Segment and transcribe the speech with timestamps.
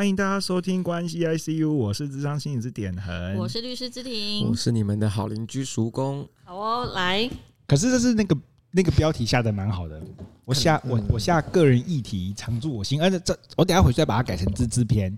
[0.00, 6.26] 欢迎大家收听关系 ICU，我是智商心理师点恒，我是律师之庭，我是你们的好邻居叔公。
[6.42, 7.28] 好哦，来。
[7.66, 8.34] 可是这是那个
[8.70, 10.00] 那个标题下的蛮好的，
[10.46, 15.14] 我下我我下个人议题常驻我心，而且这我等下回去再把它改成自制篇，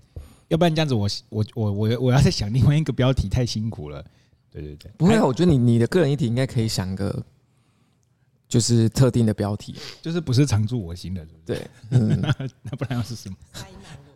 [0.49, 4.03] 要不然这样子我我我我我要再想另外一个标题太辛苦了。
[4.51, 7.23] 对对对，不会啊，我觉得你你的个人议题应该可以想个。
[8.45, 11.43] 就是特定的标题，就是不是常驻我心的，是不是？
[11.45, 12.21] 对，嗯，
[12.61, 13.35] 那不然要是什么？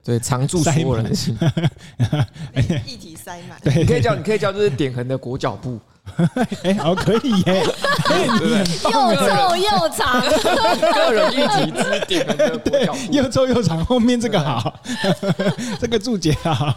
[0.07, 1.37] 对，常驻所有人心，
[2.85, 3.59] 一体塞满。
[3.61, 5.77] 对，你可以叫，你可以叫，就是点横的裹脚布。
[6.63, 7.61] 哎，好，可以耶，
[8.85, 10.21] 又臭又长，
[10.93, 14.73] 个人一体之点横的裹脚布，又臭又长，后面这个好，
[15.77, 16.73] 这个注解好。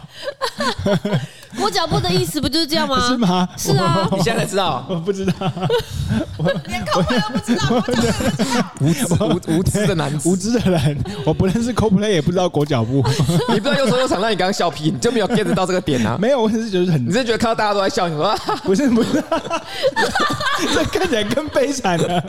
[1.57, 3.07] 裹脚布的意思不就是这样吗？
[3.07, 3.49] 是吗？
[3.57, 4.85] 是啊，你现在才知道？
[4.89, 5.33] 我不知道，
[6.67, 7.83] 连口配都不知道，
[8.79, 9.05] 无知
[9.53, 13.03] 无无知的男子，无知的人，我不认识 Coldplay，也不知道裹脚布，
[13.49, 16.17] 你不知道又说又想，那你刚刚笑屁，你就没有 get 到这个点啊？
[16.21, 19.21] 没有，我只是觉得很，你是觉得看到大家都在笑，你说 不是不是，
[20.73, 22.23] 这看起来更悲惨了。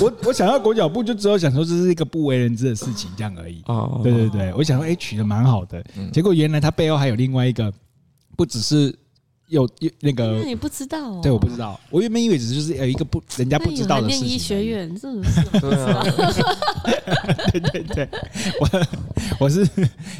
[0.00, 3.62] 我我想要裹脚布，就只有想说这是一个不为人知的事情，这样而已。
[3.66, 7.41] 哦，对对对，我想说，哎，取的蛮好的，结果原来他背后还有另外。
[7.46, 7.72] 一个
[8.36, 8.94] 不只是
[9.48, 9.68] 有
[10.00, 11.20] 那个，那你不知道？
[11.20, 11.78] 对，我不知道。
[11.90, 14.26] 我原本以为只是就是有一个不人家不知道的事情。
[14.26, 15.42] 念医学院，是不是？
[17.52, 18.08] 对 对对，
[18.60, 18.68] 我
[19.40, 19.68] 我是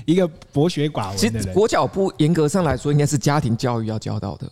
[0.05, 1.17] 一个博学寡闻。
[1.17, 4.51] 其实裹脚布严格上来说，应该是家庭教育要教到的。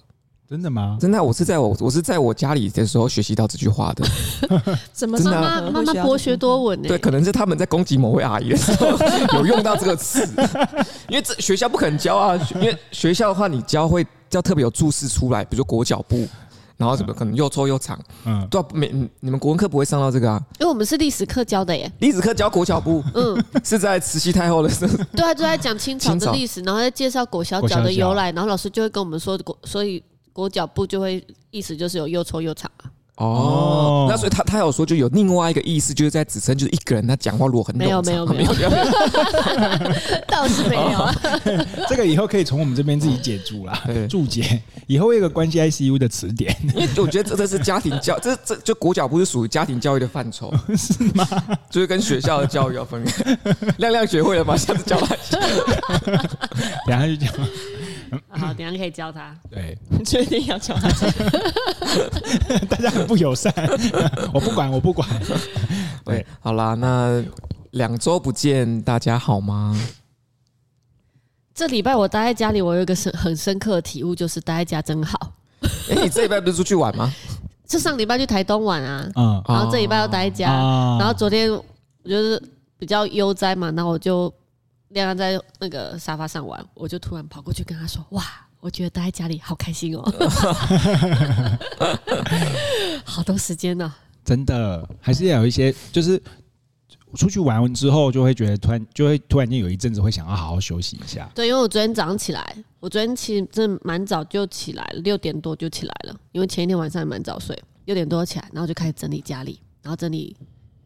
[0.50, 0.98] 真的吗？
[1.00, 4.04] 真的，我是在我我是在我家里的时候学习到这句话的。
[4.92, 5.16] 怎么？
[5.20, 6.88] 妈妈妈妈博学多闻呢？
[6.88, 8.88] 对，可能是他们在攻击某位阿姨的时候
[9.38, 10.28] 有用到这个词，
[11.08, 12.36] 因为这学校不可能教啊。
[12.56, 16.26] 因为学校的话，你教会要特别有注释出来，比如说裹脚布，
[16.76, 17.96] 然后怎么可能又臭又长。
[18.24, 20.42] 嗯，对，没你们国文课不会上到这个啊？
[20.58, 21.88] 因为我们是历史课教的耶。
[22.00, 24.96] 历史课教裹脚布，嗯，是在慈禧太后的时候。
[25.12, 30.02] 对啊，就在讲清朝的历史，然后在介绍裹小脚的由来，然后老师就会跟我们说裹，所以。
[30.32, 32.90] 裹脚布就会意思就是有又臭又长啊。
[33.16, 38.50] 哦，那所以他他有说就有另外一个意思，就是在指称就是一个人他讲话如果很没有没有没有，
[40.26, 41.14] 倒是没有啊。
[41.86, 43.78] 这个以后可以从我们这边自己解注啦，
[44.08, 44.62] 注解。
[44.86, 51.28] 以后有一个关系 ICU 的词典，因为我觉得这这是家庭教，这这就裹脚布是属于家庭教育的范畴， 是吗？
[51.68, 53.38] 就是跟学校的教育要分开。
[53.76, 54.56] 亮亮学会了吗？
[54.56, 55.38] 下次教他一下，
[56.86, 57.30] 等下就讲。
[58.28, 59.36] 好，等下可以教他。
[59.50, 60.88] 对， 确定要教他。
[62.68, 63.52] 大家很不友善，
[64.32, 65.08] 我不管，我不管。
[66.04, 67.22] 对，好啦，那
[67.72, 69.76] 两周不见，大家好吗？
[71.54, 75.32] 这礼拜我待在家里，我有一个深很深刻的体悟，就是待在家真好。
[75.90, 77.12] 哎，你这礼拜不是出去玩吗？
[77.68, 80.50] 是上礼拜去台东玩啊，嗯，然后这礼拜又待在家，
[80.98, 81.64] 然后昨天我
[82.08, 82.42] 就是
[82.78, 84.32] 比较悠哉嘛，那我就。
[84.90, 88.24] 亮亮在那个沙发上玩，我就突然跑过去跟他说：“哇，
[88.60, 90.02] 我觉得待在家里好开心哦，
[93.04, 93.92] 好多时间呢。”
[94.24, 96.20] 真的，还是要有一些，就是
[97.14, 101.30] 出去玩完之后，就会觉得突然就会突然间有一阵子会想要好好休息一下。
[101.34, 110.36] 对，因为我昨天早上起来，我昨天其实真的蛮早就起来了，六点多就起来了，因为前一天晚上也蛮早睡，六点多起来，然后就开始整理家里，然后整理。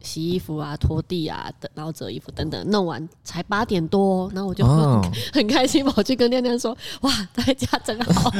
[0.05, 5.01] 洗衣服啊，拖地啊，等，然后折衣服等等，弄完才八点多，然后我就很，哦、
[5.33, 8.31] 很开心跑去跟亮亮说：“哇，在家真好，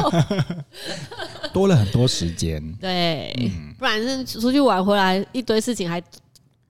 [1.51, 6.01] 多了很多时间。”对，嗯、不然是出去玩回来一堆事情还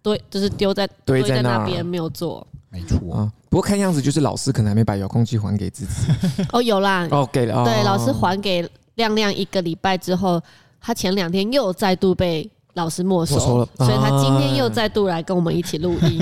[0.01, 2.47] 堆，就是丢在堆在那边没有做。
[2.69, 6.43] 没错啊，不过看样子就是老师可能还没把遥控器还给自己。
[6.53, 10.41] 哦，有啦，哦给了，对，老师还给亮亮一个礼拜之后，
[10.79, 12.49] 他前两天又再度被。
[12.75, 16.19] 老师没收，了，所以他今天又再度来跟我们一起录音。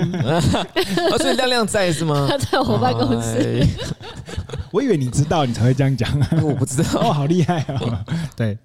[1.18, 2.28] 所以亮亮在是吗？
[2.30, 3.66] 他 在我办公室。
[4.72, 6.10] 我以为你知道，你才会这样讲。
[6.44, 8.06] 我不知道，哦，好厉害哦。
[8.36, 8.58] 对，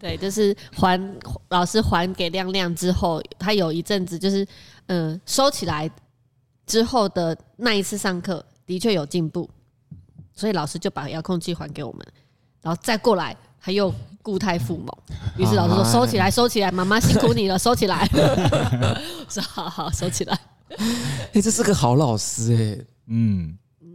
[0.00, 1.00] 对，就是还
[1.48, 4.46] 老师还给亮亮之后，他有一阵子就是
[4.86, 5.88] 嗯收起来
[6.66, 9.48] 之后的那一次上课的确有进步，
[10.34, 12.04] 所以老师就把遥控器还给我们，
[12.62, 13.92] 然后再过来他又。
[14.20, 14.88] 固态复萌，
[15.38, 18.06] 于是老师说：“收起来，收起来，妈妈 辛苦你了，收起来。
[18.12, 20.38] ”我说：“好好，收起来。”
[21.32, 22.84] 哎，这是个好老师哎。
[23.06, 23.88] 嗯嗯，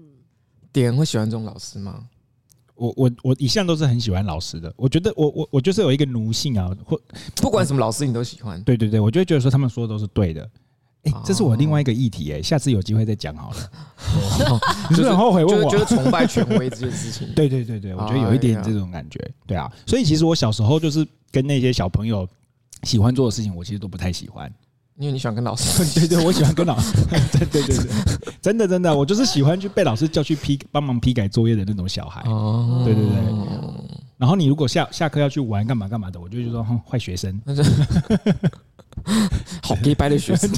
[0.71, 2.05] 点会喜欢这种老师吗？
[2.73, 4.73] 我我我一向都是很喜欢老师的。
[4.75, 6.99] 我觉得我我我就是有一个奴性啊，或
[7.35, 8.59] 不管什么老师你都喜欢。
[8.63, 10.49] 对对对，我就会觉得说他们说的都是对的。
[11.03, 13.57] 哎，这是我另外一个议题哎，下次有机会再讲好了。
[14.89, 15.69] 你是不是很后悔问我？
[15.69, 17.27] 就是崇拜权威这件事情。
[17.35, 19.19] 对对对对，我觉得有一点这种感觉。
[19.45, 22.27] 对啊，所以其实我小时候就是跟那些小朋友
[22.83, 24.51] 喜欢做的事情，我其实都不太喜欢。
[24.97, 25.83] 因为你喜欢跟老师。
[25.99, 26.93] 对对，我喜欢跟老师。
[27.09, 27.85] 对对对对，
[28.41, 32.21] 真的真的，我就是喜欢去被老师叫去批帮忙批改作业的那种小孩。
[32.27, 33.15] 哦，对对对。
[34.17, 37.41] 然后你如果下下课要去玩干嘛干嘛的，我就就说哼，坏学生。
[39.61, 40.49] 好的学生。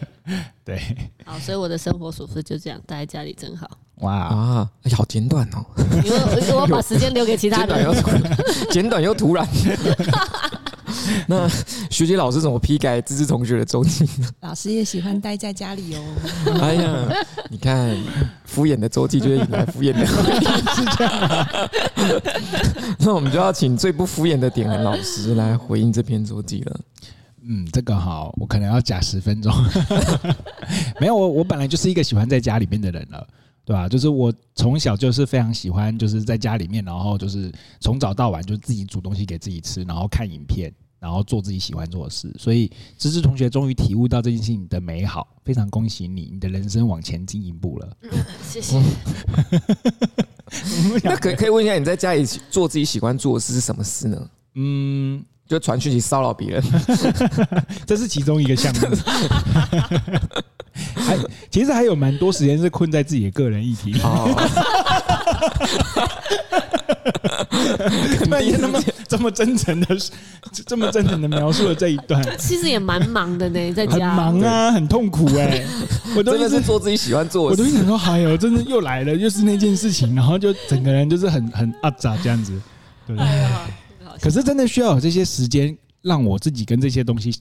[0.64, 0.80] 对。
[1.24, 3.68] 好，所以我的生活琐事就这样，待在家里真好。
[3.96, 5.64] 哇啊，好简短哦。
[6.04, 7.94] 因为我把时间留给其他人。
[8.70, 9.46] 简短又突然。
[11.26, 11.48] 那
[11.90, 14.28] 学姐老师怎么批改芝芝同学的周记呢？
[14.40, 16.04] 老师也喜欢待在家里哦。
[16.60, 17.08] 哎呀，
[17.48, 17.96] 你看
[18.44, 20.40] 敷衍的周记就会引来敷衍的回应，
[20.74, 21.48] 是这样吗？
[22.98, 26.80] 那我们就要请最不敷衍的典衡老师来回应这篇周记了。
[27.48, 29.52] 嗯，这个好，我可能要假十分钟。
[31.00, 33.26] 没有，我我本来就是一个喜欢在家里面的人了，
[33.64, 33.88] 对吧？
[33.88, 40.72] 就是我从小就是非常喜欢，就是在家里面，然后就是从早到晚就自己煮东西给自己吃，然后看影片。
[40.98, 47.96] 然后做自己喜欢做的事，所以芝芝同学终于体悟到这件事情的美好，非常恭喜你，你的人生往前进一步了。
[48.00, 48.10] 嗯、
[48.42, 48.82] 谢谢。
[51.04, 54.30] 那可可以问一下，你在家里做自己喜欢做的事是什么事呢？
[54.54, 56.62] 嗯，就传讯息骚扰别人，
[57.86, 58.88] 这是其中一个项目。
[60.94, 61.16] 还
[61.50, 63.94] 其实还有蛮多时间是困在自己的个人议题。
[68.28, 69.96] 那也那么这么真诚的，
[70.66, 73.92] 这么真诚的描述了这一段，其实也蛮忙的呢，在家。
[73.92, 75.66] 很忙啊，很痛苦哎、欸。
[76.16, 77.56] 我都真的是做自己喜欢做的。
[77.56, 82.52] 事，我都想说，哎呦，真的又来了，又是那件事情，然后就整个人就是很很阿杂这样子，
[83.06, 83.16] 对。
[83.16, 83.28] 不对？
[84.20, 87.34] 可是真的需要有这些时间，让我自己跟这些东西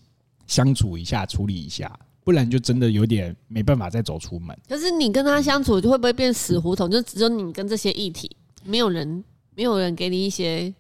[0.47, 4.57] 相处一下，处理一下，不然就真的有点没办法再走出门。
[4.67, 6.89] 可是你跟他相处，就会不会变死胡同？
[6.89, 8.29] 就只有你跟这些议题，
[8.63, 9.23] 没有人。
[9.57, 10.73] 没有人给你一些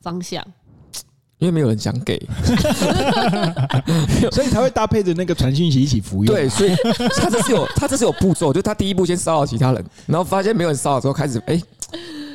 [0.00, 0.44] 方向，
[1.40, 2.16] 因为没有人想给，
[4.30, 6.32] 所以才会搭配着那个传讯息一起服用。
[6.32, 6.70] 对，所以
[7.16, 11.62] 他这是有 他这是有步骤，就他第一步先骚扰其他人，然后发现没有人骚扰之后，开始哎、欸，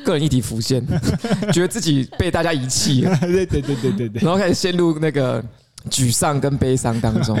[0.04, 0.84] 个人议题浮现，
[1.54, 5.42] 觉得自己被大家遗弃了，对对对对对对，然后开始陷入那个
[5.88, 7.36] 沮丧跟悲伤当中。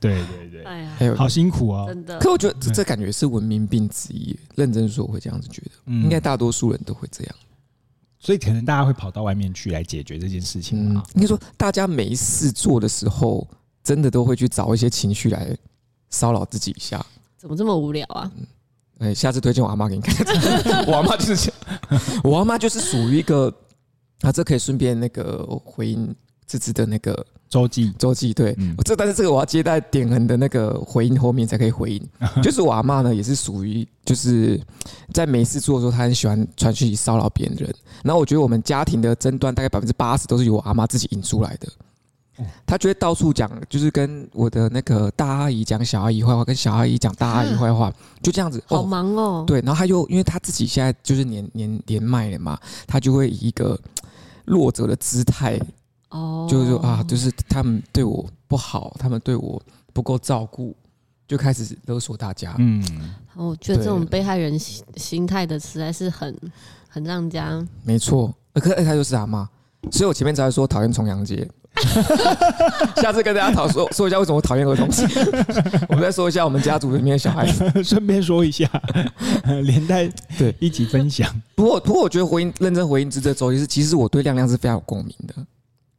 [0.00, 1.84] 对对对，哎呀，还有好辛苦啊！
[1.88, 2.18] 真的。
[2.20, 4.34] 可我觉得这这感觉是文明病之一。
[4.54, 7.34] 认真说，我会这样子觉得，应该大多数人都会这样。
[8.28, 10.92] 所以可能大家会跑到外面去来解决这件事情。
[10.92, 13.48] 嗯，应该说，大家没事做的时候，
[13.82, 15.56] 真的都会去找一些情绪来
[16.10, 17.02] 骚扰自己一下。
[17.38, 18.30] 怎么这么无聊啊？
[18.98, 20.14] 哎，下次推荐我阿妈给你看。
[20.86, 21.50] 我阿妈就是，
[22.22, 23.50] 我阿妈就是属于一个
[24.20, 26.14] 啊，这可以顺便那个回应
[26.46, 27.26] 芝芝的那个。
[27.48, 32.08] 周记，周记，对，这但是这个我要接待典恒的那个回应后面才可以回应。
[32.42, 34.60] 就是我阿嬷呢，也是属于就是
[35.14, 37.74] 在没事做的时候，她很喜欢传讯息骚扰别人。
[38.04, 41.68] 然后我觉得我们家庭的争端大概百分之八十都是由我阿妈自己引出来的。
[42.66, 47.90] 她觉得到处讲，就是跟我的那个大阿姨讲小阿姨坏话，跟小阿姨讲大阿姨坏话，
[48.22, 48.62] 就这样子。
[48.66, 49.44] 好忙哦。
[49.46, 53.76] 对，然后她又因为她自己现在就是年年年迈了嘛，她就会以一个
[54.44, 55.58] 弱者的姿态。
[56.10, 59.60] 哦，就是说啊，就是他们对我不好，他们对我
[59.92, 60.74] 不够照顾，
[61.26, 62.54] 就开始勒索大家。
[62.58, 62.82] 嗯，
[63.34, 66.34] 我觉得这种被害人心心态的实在是很
[66.88, 67.66] 很让人家。
[67.84, 69.48] 没错，可他就是阿妈，
[69.92, 71.48] 所以我前面才会说讨厌重阳节。
[72.96, 75.06] 下次跟大家讨说说一下为什么我讨厌儿童节。
[75.88, 78.68] 我们再说一下我们家族里面的小孩子， 顺便说一下，
[79.62, 81.30] 连带对一起分享。
[81.54, 85.34] 不过不过，我觉得回应认真回应这这周，其实其实我对亮亮是非常有共鸣的。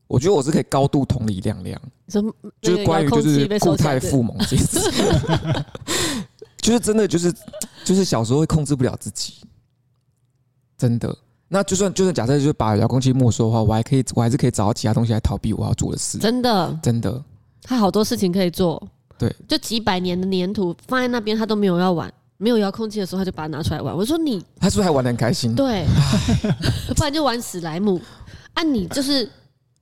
[0.09, 1.79] 我觉得我是可以高度同理亮亮，
[2.59, 4.91] 就是关于就是固态附萌这件事，
[6.57, 7.31] 就是真的就是
[7.85, 9.35] 就是小时候会控制不了自己，
[10.75, 11.15] 真的。
[11.47, 16.17] 那就算就算假设就是把遥控器没收的话，我还可以我还是可以找到其他东西来逃避我要做的事。
[16.17, 17.23] 真的真的，
[17.61, 18.81] 他好多事情可以做。
[19.15, 23.95] 对，就几百年的粘土放在那边，他都没有要玩，没有遥控器的时候，他就把它拿出来玩。
[23.95, 25.53] 我说你，他是不是还玩的很开心？
[25.53, 25.85] 对，
[26.97, 28.01] 不然就玩史莱姆。
[28.55, 29.29] 按、啊、你就是。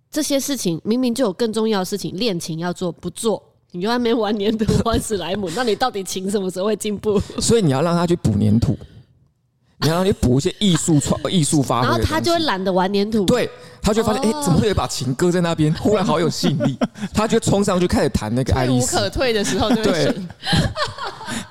[0.10, 3.44] 这些事情明明就有更重要的事情，练琴要做不做？
[3.72, 7.20] 你就还没玩粘土玩史莱姆，那你到底琴什么时候会进步？
[7.40, 8.76] 所以你要让他去补粘土，
[9.82, 13.26] 你要让他去补一些艺术创艺术发挥，然后他就会懒得玩粘土。
[13.26, 13.48] 对，
[13.82, 15.72] 他就会发现，哎、欸，怎么会有一把琴搁在那边？
[15.76, 16.78] 忽然好有吸引力，
[17.14, 18.96] 他就冲上去开始弹那个爱丽丝。
[18.96, 20.16] 无可退的时候就，对。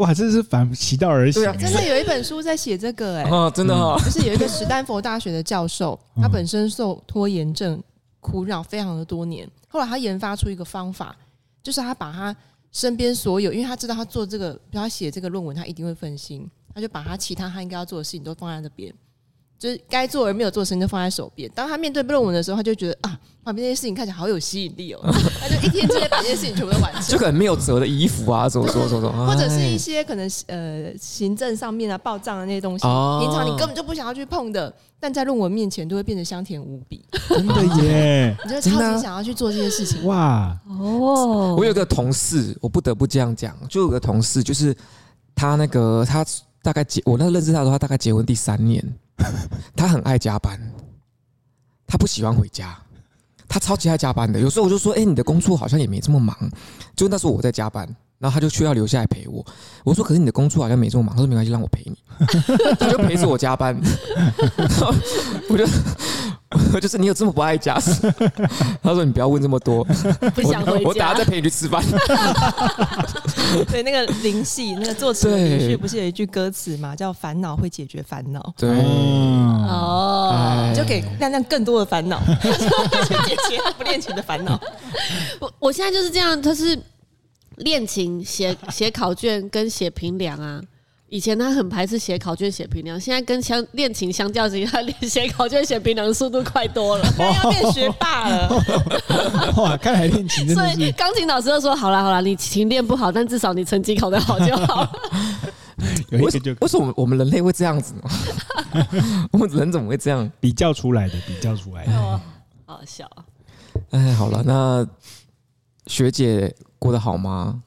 [0.00, 1.42] 哇，这是反其道而行。
[1.58, 7.82] 真的有一本书在写这个哎、欸，真的哈、哦，就是有一个史丹佛大学的教授，他本身受拖延症
[8.18, 11.14] 苦扰非常的多年，后来他研发出一个方法，
[11.62, 12.34] 就是他把他
[12.72, 18.90] 身边所有，因为他知道他做这个，比如他写这个论文，他一定会分心，他就把他其他他应该要做的事情都放在那边，
[19.60, 21.48] 就是该做而没有做的事情就放在手边。
[21.54, 25.00] 当他面对论文的时候，他就觉得啊，旁边那些事情看起来好有吸引力哦，
[25.38, 27.02] 他就一天之内把这些事情全部都完成。
[27.02, 37.04] 就可能没有折的衣服啊，什么说怎么说，或者是一些可能呃行政上面啊报账的那些东西，哦、平常你根本就不想要去碰的，但在论文面前都会变得香甜无比。
[37.28, 38.34] 真的耶！
[38.42, 41.54] 你就超级想要去做这些事情哇哦！
[41.58, 44.74] 我有个同事，我不得不这样讲，就有个同事，就是
[45.34, 46.24] 他那个他
[46.62, 48.82] 大概结我那个认识他的时候，他大概结婚第三年。
[49.76, 50.60] 他很爱加班，
[51.86, 52.76] 他不喜欢回家，
[53.48, 54.40] 他超级爱加班的。
[54.40, 56.36] 有时候我就说：“哎、你的工作好像也没这么忙。”
[56.96, 57.88] 就那时候我在加班，
[58.20, 59.44] 然后他就需要留下来陪我。
[59.82, 61.96] 我说：“可是你的工作好像没这么忙。”他说：“没关系，让我陪你。”
[62.78, 63.76] 他就陪着我加班。
[65.48, 65.66] 我 就我就。
[66.82, 68.12] 就是你有这么不爱家事？
[68.82, 69.84] 他说：“你不要问这么多，
[70.34, 71.80] 不想回家。”我等下再陪你去吃饭。
[73.70, 78.52] 对，那个林夕，那个作词林夕不是有一句歌词嘛，叫“烦恼会解决烦恼”。
[78.58, 84.60] 对，哦，就给亮亮更多的烦恼，去解决他不练琴的烦恼。
[85.38, 86.76] 我我现在就是这样，他是
[87.60, 90.60] 练琴、写写考卷跟写评量啊。
[91.08, 98.48] 以前他很排斥写考卷写评量，现在跟相练琴相较之下，他练写考卷写评量的速度快多了， 他要变学霸了。
[99.58, 100.76] 哇，看来练琴真的是。
[100.76, 104.88] 所以钢琴老师都说：“好了好了，你琴练不好，但至少你成绩考得好就好。
[106.12, 106.56] ”为什么？
[106.60, 108.02] 为什么我们人类会这样子呢？
[109.32, 110.30] 我们人怎么会这样？
[110.38, 111.92] 比较出来的，比较出来的。
[111.92, 112.20] 好
[112.66, 113.24] 好笑啊！
[113.90, 114.86] 哎，好了，那
[115.90, 117.62] 学姐过得好吗？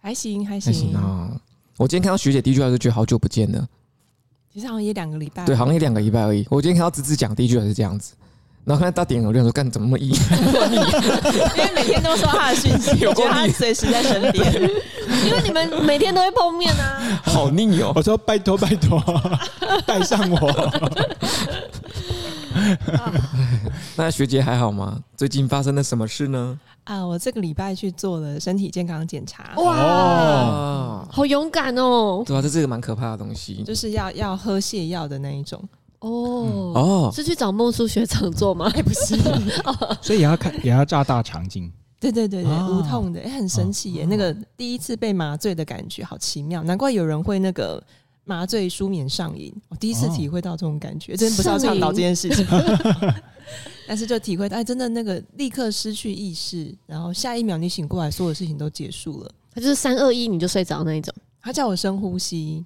[0.00, 1.28] 还行，还行，还行啊。
[1.76, 3.68] 我今天看到学姐第一句话就觉得好久不见了，
[4.52, 6.46] 其实好像也两个礼拜，对，好像也两个礼拜而已。
[6.50, 8.14] 我今天看到芝芝讲第一句话是这样子，
[8.64, 10.08] 然后看到点我就说干怎么那么硬，
[11.56, 14.62] 因为每天都收他的讯息， 我觉得他随时在身边，
[15.26, 17.92] 因为你们每天都会碰面啊，好腻哦。
[17.94, 19.02] 我说拜托拜托，
[19.86, 20.50] 带上我。
[23.96, 25.00] 那学姐还好吗？
[25.16, 26.58] 最近发生了什么事呢？
[26.84, 32.22] 啊，我这个礼拜去做了身体健康检查，哇，哦、好勇敢哦！
[32.26, 35.62] 对啊，这是个蛮可怕的东西，就是要要喝泻药的那一种。
[36.00, 38.70] 哦哦，是去找孟叔学长做吗？
[38.74, 39.14] 欸、 不是，
[40.00, 41.70] 所以也要看，也要炸大肠镜。
[42.00, 44.04] 对对对对，哦、无痛的，很神奇耶！
[44.04, 47.82] 哦、那个第一次被麻醉的感觉好奇妙，难怪有人会那个
[48.24, 49.52] 麻醉舒眠上瘾。
[49.68, 52.46] 我第一次体会到这种感觉，哦、真不是要倡导这件事情。
[53.88, 59.34] 但是就体会到，哎，真的那个立刻失去意识，然后下一秒你醒过来，所有事情都结束了。
[59.52, 61.12] 他就是三二一你就睡着那一种。
[61.42, 62.64] 他叫我深呼吸，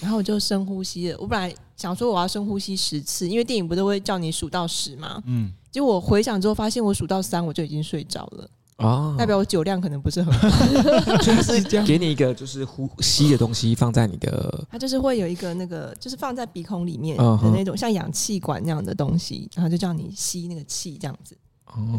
[0.00, 1.18] 然后我就深呼吸了。
[1.18, 5.22] 我本来想说我要深呼吸十次，因为电影不都会叫你数到十吗？
[5.26, 5.52] 嗯。
[5.70, 8.50] 结果我回想之后发现，我数到三我就已经睡着了。
[8.78, 11.84] 哦，代表我酒量可能不是很好， 就是这样。
[11.84, 21.36] 给你一个就是呼吸的东西放在你的，它就是会有一个那个就是放在鼻孔里面的那种像氧气管那样的东西，然后就叫你吸那个气这样子，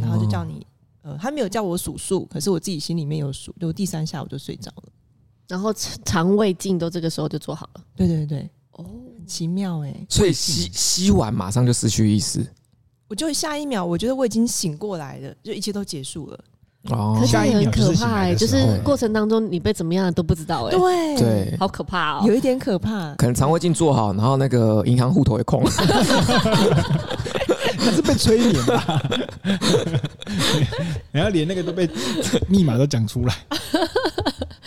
[0.01, 0.65] 然后就叫你
[1.01, 4.83] 呃，他没有叫我数数，可是我自己心里面有数，就第三下我就睡着了，
[5.49, 8.85] 然后肠胃镜都这个时候就做好了，对对对，哦，
[9.17, 12.47] 很奇妙哎，所以吸吸完马上就失去意识，
[13.09, 16.39] 我就下一秒我觉得我已经醒过来了，就一切都结束了。
[16.89, 21.17] 哦，可是很可怕哎，就是过程当中你被怎么样都不知道哎，对。
[21.17, 23.13] 对，好可怕哦，有一点可怕。
[23.15, 25.61] 可能肠胃镜做好，然后那个银行户头也空。
[25.63, 25.71] 了，
[27.77, 29.01] 他是被催眠吧？
[31.11, 31.89] 然后连那个都被
[32.47, 33.35] 密码都讲出来。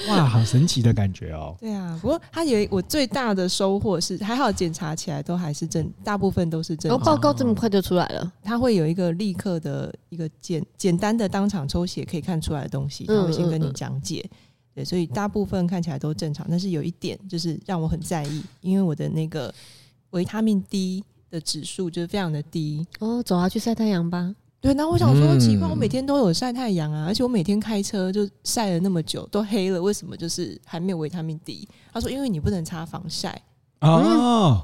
[0.09, 1.57] 哇，好神奇的感觉哦！
[1.61, 6.91] 对啊，不过他有我最大的收获是，还好检查起来都还是正，大部分都是正常。
[6.91, 14.29] 然后报告这么快就出来了，他会有一个立刻的一个简简单的当场抽血可以看出来的东西，他会先跟你讲解。
[14.75, 19.55] 对，所以大部分看起来都正常，但是有一点就是让我很在意，因为我的那个
[20.11, 22.87] 维他命 D 的指数就是非常的低。
[22.99, 24.35] 哦，走啊，去晒太阳吧。
[24.63, 31.69] 对，那我想说，奇怪，我每天都有晒太阳啊，而且我每天开车就晒了那么久，都黑了，为什么就是还没有维他命 D？
[31.93, 33.43] 他说，因为你不能擦防晒。
[33.81, 34.63] 哦。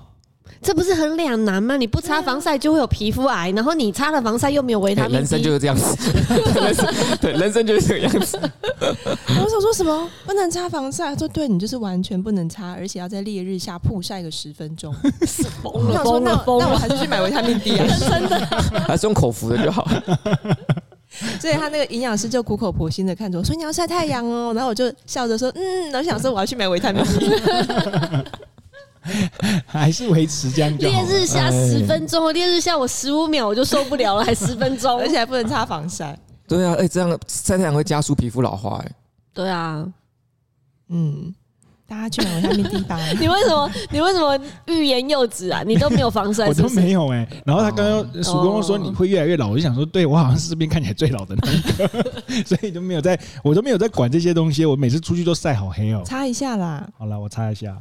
[0.60, 1.76] 这不是很两难吗？
[1.76, 5.96] 你不擦防晒就会有皮肤癌，然后你擦了防晒又没有维他命人生就是这样子。
[7.20, 8.38] 对，人生就是这个样子。
[8.80, 10.08] 我想说什么？
[10.26, 11.06] 不能擦防晒？
[11.10, 14.94] 他说对，你就是完全不能擦，而且要在烈日下曝晒个十分钟。
[15.62, 16.66] 疯了疯了疯了！
[16.66, 18.38] 那我还是去买维他命 D 啊，真的。
[18.86, 19.88] 还是用口服的就好。
[21.40, 27.30] 所以他那个营养师就苦口婆心的看着我说：“你要晒太阳哦。”然后我就笑着说：“嗯。”然后想说我要去买维他命 D。
[29.66, 31.02] 还是维持这样就好。
[31.02, 36.18] 烈日下十分钟，烈日下我十五秒我就受不了了，还十分钟， 而且还不能擦防晒。
[36.46, 38.92] 对啊，哎，这样晒太阳会加速皮肤老化，哎。
[39.34, 39.86] 对啊，
[40.88, 41.32] 嗯，
[41.86, 42.98] 大家去买维他命 D 吧。
[43.20, 45.62] 你为什么你为什么欲言又止啊？
[45.64, 47.42] 你都没有防晒，我都没有哎、欸。
[47.46, 51.88] 然后他刚刚曙光说你会越来越老，我就想说，对我好像是这边看起来最老的那一个，
[52.44, 54.66] 所以都没有在，我都没有在管这些东西。
[54.66, 56.04] 我每次出去都晒好黑哦、喔。
[56.04, 56.88] 擦一下啦。
[56.98, 57.76] 好了，我擦一下。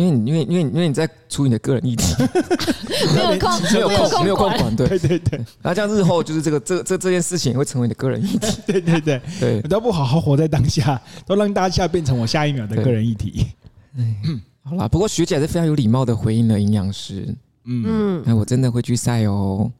[0.00, 2.04] 因为你因为因为因为你在处理你的个人议题，
[3.14, 5.38] 没有空 没有空没有空管，对对对对。
[5.60, 9.60] 然后 这样日后就是这个这这这件事情会成为你的个人议题，对对对对。
[9.62, 13.48] 都不好好活在当下，都让当下变成我下一秒的个人议题。
[13.94, 17.34] 嗯，好啦，不过学姐还是非常有礼貌的回应了营养师。
[17.64, 19.70] 嗯，那我真的会去晒哦。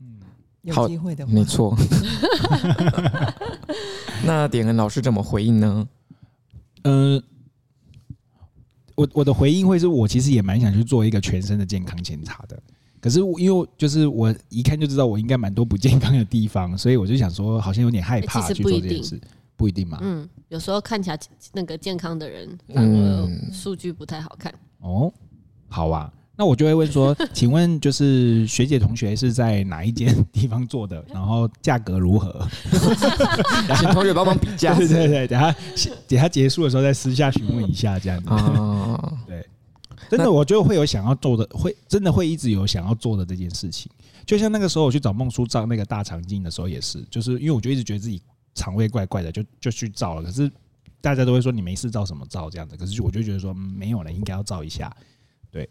[0.00, 0.16] 嗯，
[0.62, 1.76] 有机会的话，没错。
[4.24, 5.86] 那典恩老师怎么回应呢？
[6.82, 7.22] 嗯。
[8.94, 12.60] 我我的回应会是我其实也蛮想去做一个全身的健康检查的，
[13.00, 19.20] 可是因为就是我一看就知道我应该蛮多不健康的地方，所以我就想说好像有点害怕去做这件事，
[19.56, 19.98] 不一定嘛。
[20.02, 21.18] 嗯，有时候看起来
[21.52, 24.52] 那个健康的人，反而数据不太好看。
[24.80, 25.12] 哦，
[25.68, 26.12] 好啊。
[26.42, 31.00] 那我就会问说， 请问就是学姐同学是在哪一间地方做的？
[31.14, 32.44] 然后价格如何？
[33.78, 34.74] 请同学帮忙比价。
[34.74, 35.54] 对对对，等下
[36.08, 38.28] 等下结束的时候再私下询问一下这样子。
[38.28, 39.46] 哦，对，
[40.10, 43.88] 真的，我觉得会有想要做的，会真的会一直有想要做的这件事情。
[44.26, 48.20] 就像那个时候我去找孟叔照那个大肠镜的时候也是，就是因为我就一直觉得自己
[48.52, 50.24] 肠胃怪怪的，就就去照了。
[50.24, 50.50] 可是
[51.00, 54.92] 大家都会说你没事照什么照这样子，可是我就觉得说没有了，应该要照一下。
[55.48, 55.70] 对。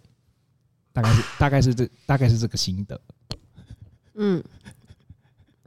[0.94, 3.02] 大概是大概是这大概是这个心得，
[4.16, 4.44] 嗯。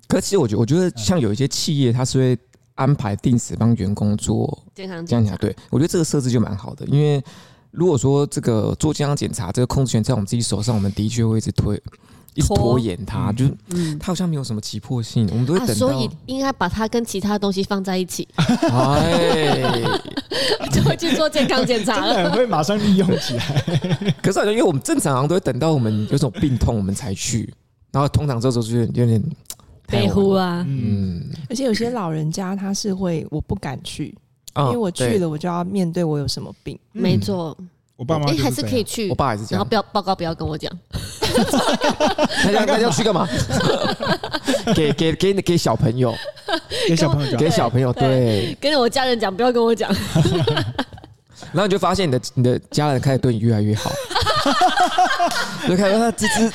[0.07, 2.39] 可其实我觉得，我觉得像有一些企业，它是会
[2.75, 5.35] 安排定时帮员工做健康检查。
[5.37, 7.25] 对，我觉得这个设置就蛮好的，因为
[7.71, 11.83] 如果说这个做健康检查，这个控制权在我们自己手上，我们的确会一直推。
[12.35, 19.63] 一直拖延它，嗯、就是，嗯，它好像没有什么急迫性，我们都会等到，啊、所以应该把它跟其他东西放在一起，哎，
[20.73, 22.05] 就会去做健康检查。
[22.07, 24.15] 了，会马上利用起来。
[24.23, 27.53] 可是好像因为我们正常好像都会等到我们有种病痛，我们才去，
[27.93, 29.23] 然后通常这时候就有点
[29.87, 34.15] 背呼啊，嗯，而且有些老人家他是会，我不敢去，
[34.57, 37.57] 因为我去了，我就要面对我有什么病，嗯、没错。
[37.97, 39.09] 我爸妈哎，还是可以去。
[39.09, 39.59] 我爸还是这样。
[39.59, 40.71] 然后不要报告，不要跟我讲。
[42.45, 43.29] 大家大家要去干嘛？
[44.75, 46.13] 给给给给小朋友，
[46.89, 48.57] 给小朋友讲，给小朋友对。
[48.61, 49.95] 跟着我家人讲，不要跟我讲。
[51.53, 53.93] 然后你就发现你的你的家人开始对你越来越好。
[55.69, 56.51] 就看到他吱吱，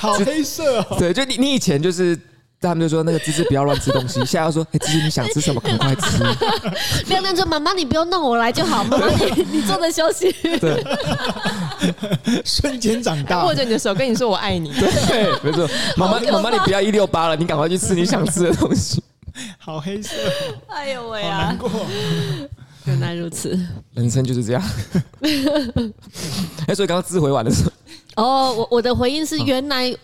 [0.00, 0.96] 好黑色哦。
[0.98, 2.18] 对，就你你以前就是。
[2.58, 6.24] 他们就说：“那个芝芝不要乱吃东西。”现在要说：“哎，芝芝你想吃什么，赶快吃。
[7.08, 8.82] ”亮亮说：“妈妈，你不用弄，我来就好。
[8.82, 10.32] 妈妈， 你你坐着休息。
[10.58, 10.82] ”对，
[12.44, 15.68] 瞬间长大，握着你的手跟你说：“我爱你。”对，没错。
[15.96, 19.02] 妈妈，妈妈，你不要一六八了，你赶快去吃你想吃的东西。
[19.58, 20.16] 好黑色，
[20.68, 21.48] 哎呦喂啊！
[21.48, 21.70] 难过，
[22.86, 23.50] 原来如此，
[23.94, 24.62] 人生就是这样。
[26.66, 27.64] 哎，所以刚刚自回完的时
[28.16, 29.94] 候，哦，我我的回应是原来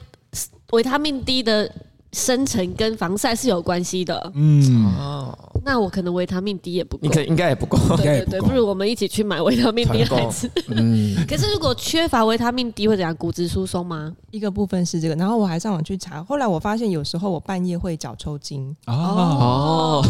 [0.73, 1.73] 维他命 D 的。
[2.13, 10.51] 生成跟防晒是有关系的，嗯，哦，那我可能维他命 D 也不够，你可应该也不够，对对对，不如我们一起去买维他命 D 来吃。
[10.69, 13.13] 嗯，可是如果缺乏维他命 D 会怎样？
[13.17, 14.15] 骨质疏松吗？
[14.31, 20.05] 一个部分是这个，然后我还上网去查，后来我发现有时候我半夜会脚抽筋，哦，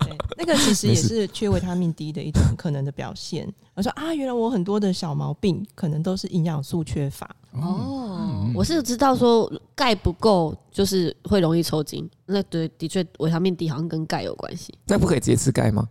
[0.00, 3.46] 对，那个其实也是缺维他命 D 的一种可能的表现。
[3.76, 7.28] 我说啊，原来我很多的小毛病可能都是营养素缺乏。
[7.52, 14.74] 哦，我是知道说钙不够就是会容易抽筋，那对，的确维他命 D 好像跟钙有关系。
[14.86, 15.86] 那不可以直接吃钙吗？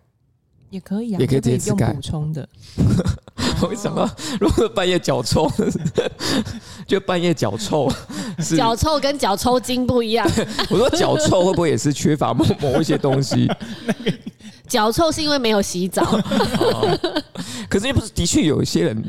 [0.69, 2.47] 也可以啊，也可以直接吃钙补充的。
[3.61, 5.49] 我会想到，如果半夜脚臭，
[6.85, 7.89] 就半夜脚臭，
[8.57, 10.29] 脚臭跟脚抽筋不一样。
[10.69, 13.49] 我说脚臭会不会也是缺乏某某一些东西？
[14.67, 16.03] 脚臭是因为没有洗澡。
[17.69, 19.03] 可是又，不是的确有一些人。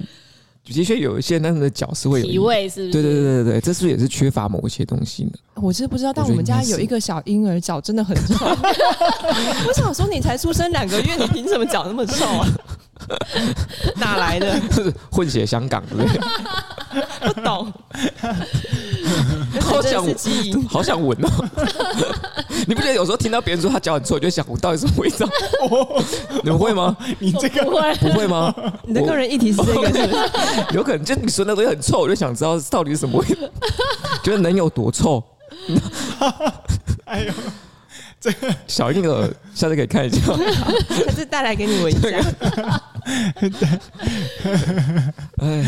[0.66, 2.92] 的确有一些那样的脚是会有体味，是不是？
[2.92, 5.33] 对对对对对，这是不是也是缺乏某一些东西呢？
[5.55, 8.44] 我是不知道，但我们家有一个小婴儿脚真的很臭。
[8.46, 12.48] 我想说，你才出生两个月，你凭什么脚那么臭啊？
[13.96, 14.61] 哪来的？
[15.11, 16.20] 混血香港对不对？
[17.21, 17.73] 不懂。
[19.61, 20.17] 好想闻，
[20.69, 21.29] 好想闻哦！
[22.67, 25.29] 你不觉得有时候听到别人说他脚很臭，就想闻到底什么味道？
[26.43, 26.97] 你们会吗？
[27.19, 28.55] 你这个不会不会吗？
[28.85, 30.09] 你的个人议题是这个，是
[30.75, 33.49] 有可能就你说那东西很臭，我就想知道到底是什么味道，
[34.23, 35.23] 觉得能有多臭？
[37.05, 37.33] 哎呦，
[38.21, 42.09] 这个小婴儿下次可以看一下，下次带来给你闻一下。
[45.39, 45.65] 哎。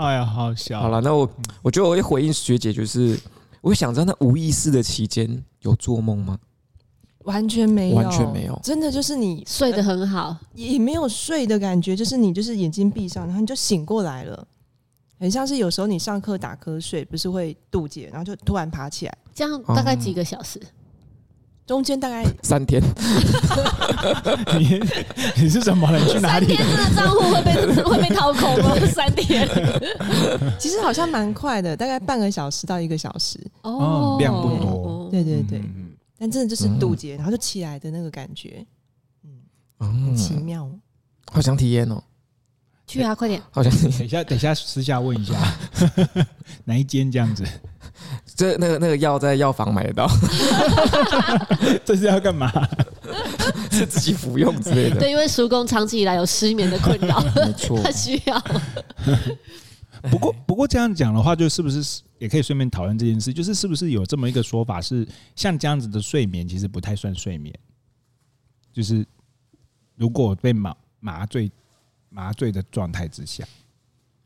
[0.00, 0.80] 哎呀，好笑！
[0.80, 1.28] 好了，那我
[1.60, 3.20] 我觉得我会回应学姐，就是
[3.60, 6.38] 我会想知道，那无意识的期间有做梦吗？
[7.24, 14.46] 完全没有，完全没有，真的就是你睡得很好，也没有睡的感觉，就是你就是眼睛闭上，然后你就醒过来了，
[15.18, 20.58] 很像是有时候你上课打瞌睡，不是会渡劫，然后就突然爬起来，这样大概几个小时？
[20.62, 20.66] 嗯、
[21.70, 22.82] 中间大概 三天。
[24.58, 24.80] 你
[25.40, 26.04] 你是什么人？
[26.04, 26.48] 你去哪里？
[26.48, 27.54] 三天的账户会被
[27.84, 28.74] 会被掏空吗？
[28.92, 29.48] 三天，
[30.58, 33.38] 其实好像蛮快的，大概半个小时到一个小时。
[33.62, 35.08] 哦，量不多。
[35.12, 35.60] 对对对。
[35.60, 35.86] 嗯
[36.22, 38.62] 但真的就是渡劫，然后就起来的那个感觉，
[39.24, 39.30] 嗯，
[39.78, 40.68] 很奇妙，
[41.32, 42.02] 好想体验哦！
[42.86, 43.40] 去啊，快点！
[43.50, 45.32] 好想等一下，等一下私下问一下，
[46.66, 47.42] 哪一间这样子？
[48.40, 50.08] 这那个那个药在药房买得到？
[51.84, 52.50] 这是要干嘛？
[53.70, 54.98] 是自己服用之类的？
[54.98, 58.42] 对，因为叔公长期以来有失眠的困扰，没错，他需要。
[60.10, 63.30] 不过，不过这样讲的话，就是不是也可以顺便讨论这件事？
[63.30, 67.54] 就是是不是有这么一个说法，是像这样子的睡眠，其实不太算睡眠。
[68.72, 69.06] 就是
[69.96, 71.52] 如果被麻麻醉
[72.08, 73.44] 麻醉的状态之下，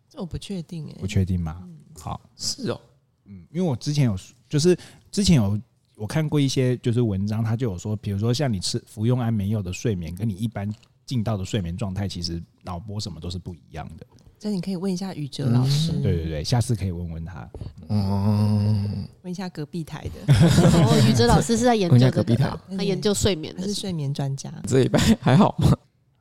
[0.09, 1.64] 这我不确定哎，不确定吗？
[1.98, 2.81] 好，是哦，
[3.26, 4.16] 嗯，因为我之前有，
[4.48, 4.76] 就是
[5.10, 5.60] 之前有
[5.96, 10.68] 我看过一些就是文章，他就有说，比如说像你吃服用安眠药的睡眠，跟你一般
[11.06, 14.06] 进到的睡眠状态，其实脑波什么都是不一样的。
[14.42, 17.48] 那你可以问一下宇哲老师，嗯，对对对，下次可以问问他，
[17.88, 20.34] 嗯，问一下隔壁台的。
[20.34, 24.52] 哦，宇哲老师是在研究隔壁台，他研究睡眠，他是睡眠专家。
[24.66, 25.74] 这一拜还好吗？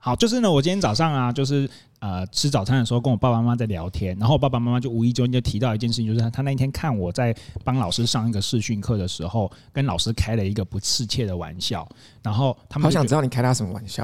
[0.05, 11.87] 好，就是呢，我今天早上啊，就是呃吃早餐的时候，跟我爸爸妈妈在聊天，然后我爸爸妈妈就无意中就提到一件事情，就是他那一天看我在帮老师上一个视讯课的时候，跟老师开了一个不适切的玩笑，
[12.21, 14.03] 然后他们好想知道你开他什么玩笑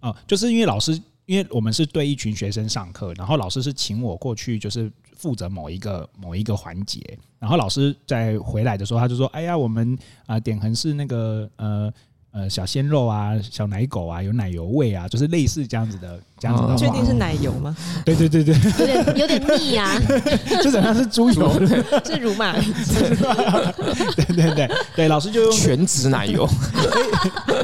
[0.00, 1.00] 啊、呃，就是因为老师。
[1.26, 7.02] 因为我们是对一群学生上课，然后老师是请我过去，就是负责某一个某一个环节。
[7.40, 11.92] 然后老师在回来的时候，他就说：“哎呀，我们啊点横是那个呃。”
[12.36, 16.76] 呃，小鲜肉啊，小奶狗啊，有奶油味啊，就是类似这样子的，这样子的话。
[16.76, 17.74] 确定是奶油吗？
[18.04, 19.98] 对对对对，有点有点腻啊，
[20.62, 21.50] 就好像是猪油，
[22.04, 22.52] 是乳马？
[24.14, 26.46] 对对对对，老师就用全脂奶油，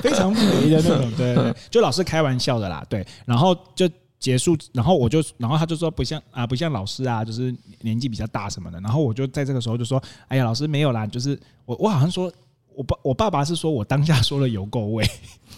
[0.01, 3.87] 非常肥的那种，对对，就老师开玩笑的啦，对，然后就
[4.19, 12.33] 结束，然后我就，然后他就说不像啊，不像老师啊，就是年纪比较大什么的，然后我就在这个时候就说，哎呀，老师没有啦，就是我我好像说。
[12.75, 15.09] 我爸我爸爸是说我当下说了油垢味，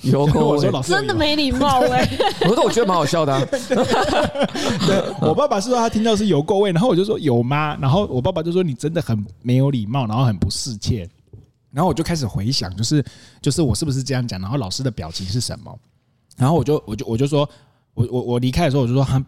[0.02, 2.08] 油垢味，我说老师真的没礼貌哎，
[2.48, 3.44] 我说我觉得蛮好笑的、啊。
[4.86, 7.76] 对，我爸爸是说他听到是油垢味，然后我就说有吗？
[7.80, 11.08] 然后我爸爸就说你真的很没有礼貌，然后很不世切。
[11.70, 13.04] 然后我就开始回想，就是
[13.42, 14.40] 就是我是不是这样讲？
[14.40, 15.76] 然后老师的表情是什么？
[16.36, 17.48] 然后我就我就我就说
[17.94, 19.24] 我我我离开的时候我就说他。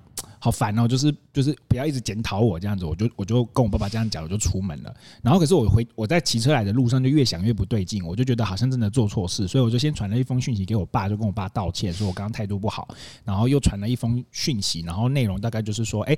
[0.46, 4.94] 好烦哦，就是就是不要一直检讨我这样子，我就我就跟我爸爸这样讲，我就出门了。
[5.20, 12.86] 然后可是我回我在骑车来的路上就越想越不对劲，我就觉得好像真的做错事，所以我就先传了一封讯息给我爸，就跟我爸道歉，说我刚刚态度不好。
[13.24, 16.16] 然后又传了一封讯息，然后内容大概就是说，哎，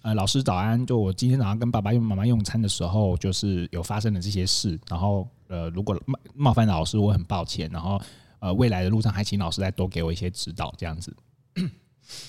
[0.00, 4.80] 呃，老师早安，就我今天早上跟爸爸用妈妈用餐的时候，就是有发生了这些事。
[4.88, 7.68] 然后呃，如果冒冒犯老师，我很抱歉。
[7.70, 8.00] 然后
[8.38, 11.14] 呃，未来的路上还请老师再多给我一些指导，这样子。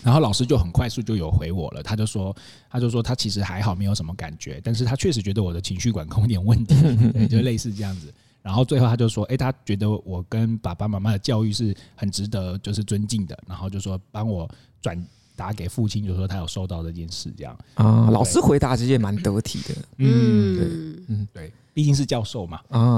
[0.04, 2.36] 然后老师就很快速就有回我了，他就说，
[2.70, 6.76] 他就说他其实还好，没有什么感觉，但是他确实觉得我的情绪管控有点问题，
[7.14, 8.14] 对，就类似这样子。
[8.42, 14.50] 然后最后他就说，哎，他觉得我跟爸爸妈妈的教育是很值得就是尊敬的，然后就说帮我
[14.82, 14.98] 转
[15.36, 18.10] 达给父亲，就说他有收到这件事，这样啊。
[18.10, 20.66] 老师回答其实也蛮得体的，嗯，对，
[21.10, 21.52] 嗯，对。
[21.78, 22.98] 毕竟是教授嘛，啊，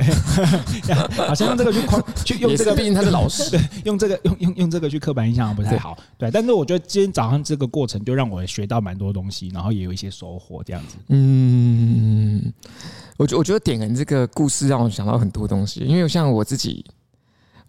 [1.28, 6.32] 好像用这个去框 去用这个，毕竟他是老师， 对，用这个用用用这个去刻板印象不太好，对。
[6.32, 10.96] 但是我觉得今天早上这个过程就让我学到蛮多东西，然后也有一些收获，这样子。
[11.10, 12.54] 嗯，
[13.18, 16.86] 我觉我觉得点人这个故事让我想到很多东西，因为像我自己。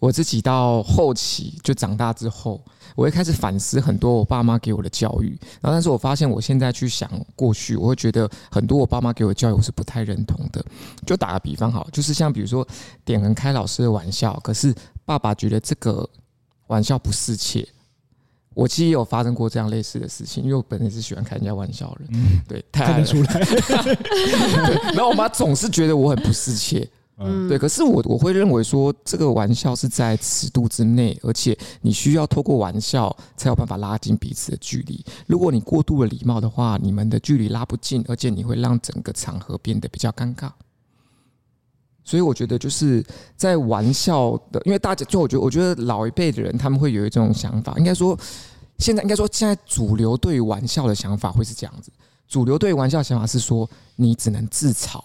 [0.01, 2.61] 我自己到后期就长大之后，
[2.97, 10.65] 我会开始反思很多我爸妈给我的教育，然后但是我发现我现在去想过去，我会觉得很多我爸妈给我的教育我是不太认同的。
[11.07, 12.67] 就打个比方好，就是像比如说
[13.05, 16.09] 点人开老师的玩笑，可是爸爸觉得这个
[16.69, 17.69] 玩笑不适切。
[18.55, 23.41] 我其实也有发生过这样类似的事情，因为我本身是喜欢开人家玩笑的人，嗯，对，看得出来。
[24.93, 26.89] 然后我妈总是觉得我很不适切。
[27.23, 35.05] 嗯，对，可是我我会认为说，这个玩笑是在尺度之内，而且你需要透过玩笑才有办法拉近彼此的距离。
[35.27, 40.51] 如果你过度的礼貌的话，你们的距离拉不近，而且你会让整个场合变得比较尴尬。
[42.03, 43.05] 所以我觉得就是
[43.37, 48.19] 在玩笑的，因为大家就我觉得，我觉得老一辈的人他们会有一种想法，应该说
[48.79, 51.93] 现在应该说现在主流对于玩笑的想法会是这样子，
[52.27, 54.99] 主流对于玩笑想法是说你只能自嘲。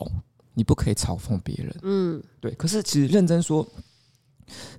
[0.55, 2.51] 你不可以嘲讽别人，嗯，对。
[2.55, 3.67] 可是其实认真说，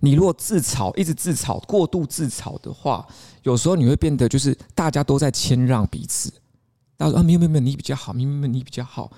[0.01, 3.07] 你如果自嘲，一直自嘲，过度自嘲的话，
[3.45, 6.33] 有时候你会变得就是大家都在谦让彼此。
[6.97, 9.13] 大家说啊，没有没有没有，你比较好，没有没有你比较好，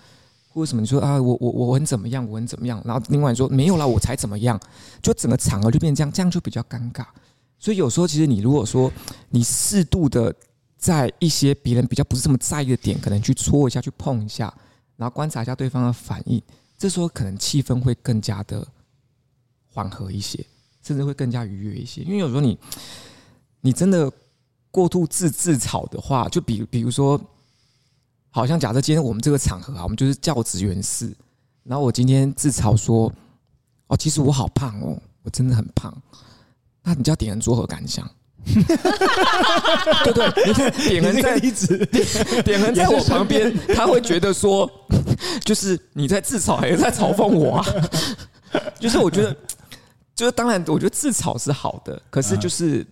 [0.54, 0.80] 为什么？
[0.80, 2.82] 你说啊，我我我很怎么样，我很怎么样？
[2.84, 4.60] 然后另外说没有啦，我才怎么样？
[5.00, 7.06] 就整个场合就变这样，这样就比较尴尬。
[7.58, 8.90] 所以有时候其实你如果说
[9.30, 10.34] 你适度的
[10.76, 14.52] 在一些别人比较不是这么在意的点，可能去戳一下，去碰一下，
[14.98, 16.42] 然后观察一下对方的反应，
[16.76, 18.68] 这时候可能气氛会更加的。
[19.70, 20.44] 缓和一些，
[20.82, 22.00] 甚至会更加愉悦一些。
[22.00, 22.58] 因为有时候你，
[23.60, 24.10] 你真的
[24.72, 27.20] 过度自自嘲的话，就比比如说，
[28.30, 31.14] 好像假设今天我们这个场合啊，我们就是教职员室，
[31.62, 33.12] 然后我今天自嘲说，
[33.86, 35.96] 哦，其实我好胖哦，我真的很胖。
[36.82, 38.10] 那你叫点人作何感想？
[38.44, 42.06] 哈哈哈对对，你看点人在一直点
[42.44, 44.70] 点人在我旁边，他会觉得说，
[45.44, 47.66] 就是你在自嘲还是在嘲讽我啊？
[48.78, 49.36] 就是我觉得。
[50.14, 52.84] 就是当然，我觉得自嘲是好的，可是就是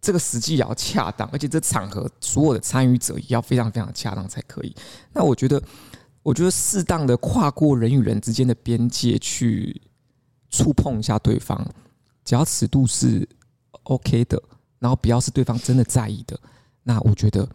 [0.00, 4.74] 这个时机也要恰当，而且这场合所有的参与者也要非常非常恰当才可以。
[5.12, 5.62] 那我觉得，
[6.22, 9.82] 我觉得适当的跨过人与人之间的边界去
[10.48, 11.62] 触碰一下对方，
[12.24, 13.28] 只要尺度是
[13.84, 14.42] OK 的，
[14.78, 16.38] 然后不要是对方真的在意的，
[16.82, 17.48] 那我觉得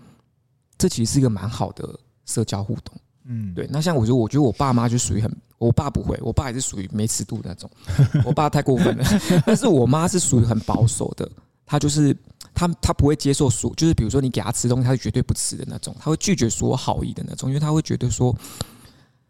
[0.78, 2.96] 这其实是一个蛮好的社交互动。
[3.26, 3.68] 嗯，对。
[3.70, 5.32] 那像我觉得，我觉得我爸妈就属于很。
[5.60, 7.68] 我爸不会，我爸也是属于没尺度的那种。
[8.24, 9.04] 我爸太过分了，
[9.44, 11.28] 但是我妈是属于很保守的。
[11.66, 12.16] 她就是
[12.54, 15.96] 她，她不会接受所，就是比如说你给她吃东西，她是绝对不吃的那种。
[16.00, 18.32] 她会拒绝所有好意的那种，因为她会觉得说，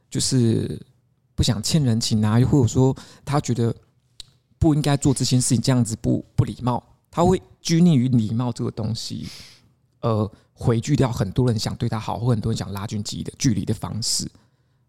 [0.10, 0.78] 就是
[1.34, 3.74] 不想欠人情啊，又或者说她觉得
[4.60, 6.84] 不应该做这件事情，这样子不不礼貌。
[7.10, 9.28] 他会拘泥于礼貌这个东西，
[10.02, 14.30] 呃，回拒掉很多人想对他好，或很多人想拉近距离的距离的方式。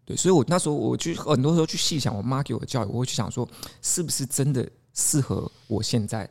[0.05, 3.47] 对，所以我那时候我去很多时候去细想我妈给我的教育，我会去想说，
[3.81, 6.29] 是不是真的适合我现在？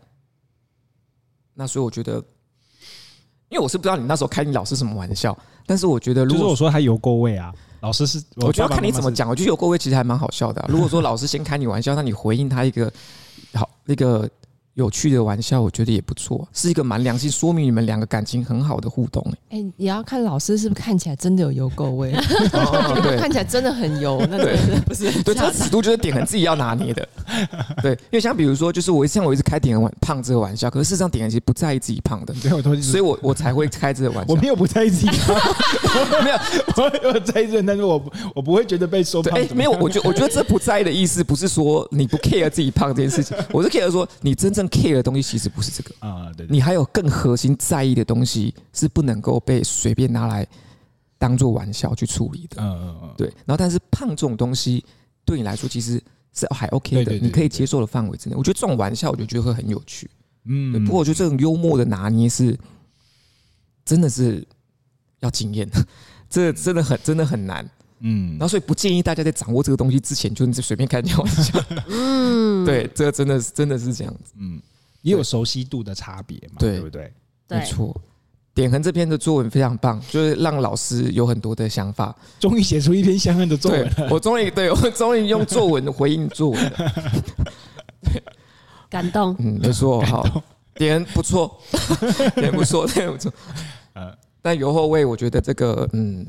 [1.55, 2.22] 那所以我觉得，
[3.48, 9.29] 因为我是不知道你那时候开你老师什么玩笑，但是我觉得，如果我说他油够味啊，老师是，我觉得看你怎么讲。
[9.29, 10.68] 我觉得有够味其实还蛮好笑的啊。
[10.68, 12.92] 如果说老师先开你玩笑，那你回应他一个
[13.54, 14.28] 好那个。
[14.78, 19.20] 有趣的玩笑，我觉得也不错，是一个蛮良性，说明你们两个感情很好的互动。
[19.50, 22.12] 哎，也要看老师是不是看起来真的有油垢味，
[23.02, 27.08] 对，看起来真的很油，那 对，不是对，这个尺度就是点很自己要拿捏的。
[27.82, 32.32] 对，因为像比如说，就是我像我一直开点很胖这个玩笑，可是事实上点很其实不在意自己胖的，
[32.80, 34.32] 所以我我才会开这个玩笑。
[34.32, 35.36] 我没有不在意自己胖，
[36.22, 36.36] 没有，
[36.76, 38.00] 我有在意，但是我
[38.32, 39.36] 我不会觉得被说胖。
[39.36, 44.67] 哎，没有，我觉我觉得这不在意的意思不是说你不 care 自己胖这件事情，我是 care 说你真正。
[44.68, 50.46] Care 的东西其实不是这个啊，对，你还有更核心在意的东西是不能够被随便拿来
[51.18, 53.26] 当做玩笑去处理的，嗯嗯嗯，对。
[53.46, 54.85] 然后，但是胖这种东西
[55.24, 56.00] 对你来说其实
[56.33, 58.37] 是还 OK 的，你可以接受的范围之内。
[58.37, 60.09] 我觉得这种玩笑，我就觉得会很有趣，
[60.44, 60.85] 嗯。
[60.85, 62.57] 不过，我觉得这种幽默的拿捏是
[63.85, 64.46] 真的是
[65.20, 65.68] 要经验，
[66.31, 67.68] 这真的很真的很难。
[68.00, 71.64] 嗯，然后所以不建议大家在掌握这个东西之前就随便开点玩笑。
[71.88, 74.32] 嗯，对，这个真的是真的是这样子。
[74.38, 74.61] 嗯，
[75.02, 77.12] 也有熟悉度的差别嘛，对不对？
[77.48, 77.94] 没错。
[78.54, 82.14] 点恒这篇的作文非常棒，就是让老师有很多的想法。
[82.40, 84.08] 终于写出一篇相应的作文了。
[84.11, 86.92] 我终于对我终于用作文回应作文了。
[88.90, 89.34] 感动。
[89.38, 90.00] 嗯，没错。
[90.02, 90.42] 好，
[90.74, 91.56] 点不错，
[92.34, 93.32] 点不错，点不错。
[93.94, 96.26] 呃，但油后味，我觉得这个嗯。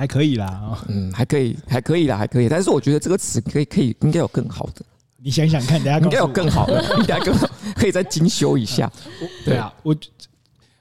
[0.00, 2.48] 还可以啦，嗯，还可以，还可以啦，还可以。
[2.48, 4.82] 但是我觉得这个词可以，可以，应该有更好的。
[5.18, 8.90] 你想想看，等下应该有更好的， 应该更好，可以再精修一下。
[9.44, 9.94] 对啊，我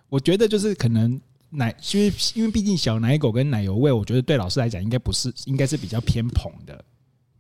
[0.08, 6.82] 我觉得就是可能奶，因为因为毕竟小奶狗跟奶油味，我觉得对老师来讲应该不是，应该是比较偏捧的。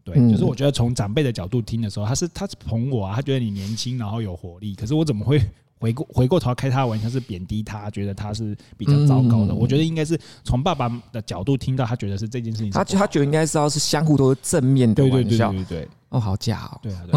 [0.03, 4.75] 对，就是我觉得从长辈的角度听的时候，他是他是捧我啊，他觉得你年轻，然后有活力。
[4.75, 5.41] 可是我怎么会？
[5.79, 9.55] 回过回过头开他的玩笑是贬低他，觉得他是比较糟糕的。
[9.55, 12.69] 我觉得应该是从爸爸的角度听到，他觉得是这件事情。
[12.71, 15.51] 他他觉得应该是要是相互都是正面的玩笑。
[15.51, 16.79] 对对对对哦，好假哦。
[16.83, 17.07] 对啊，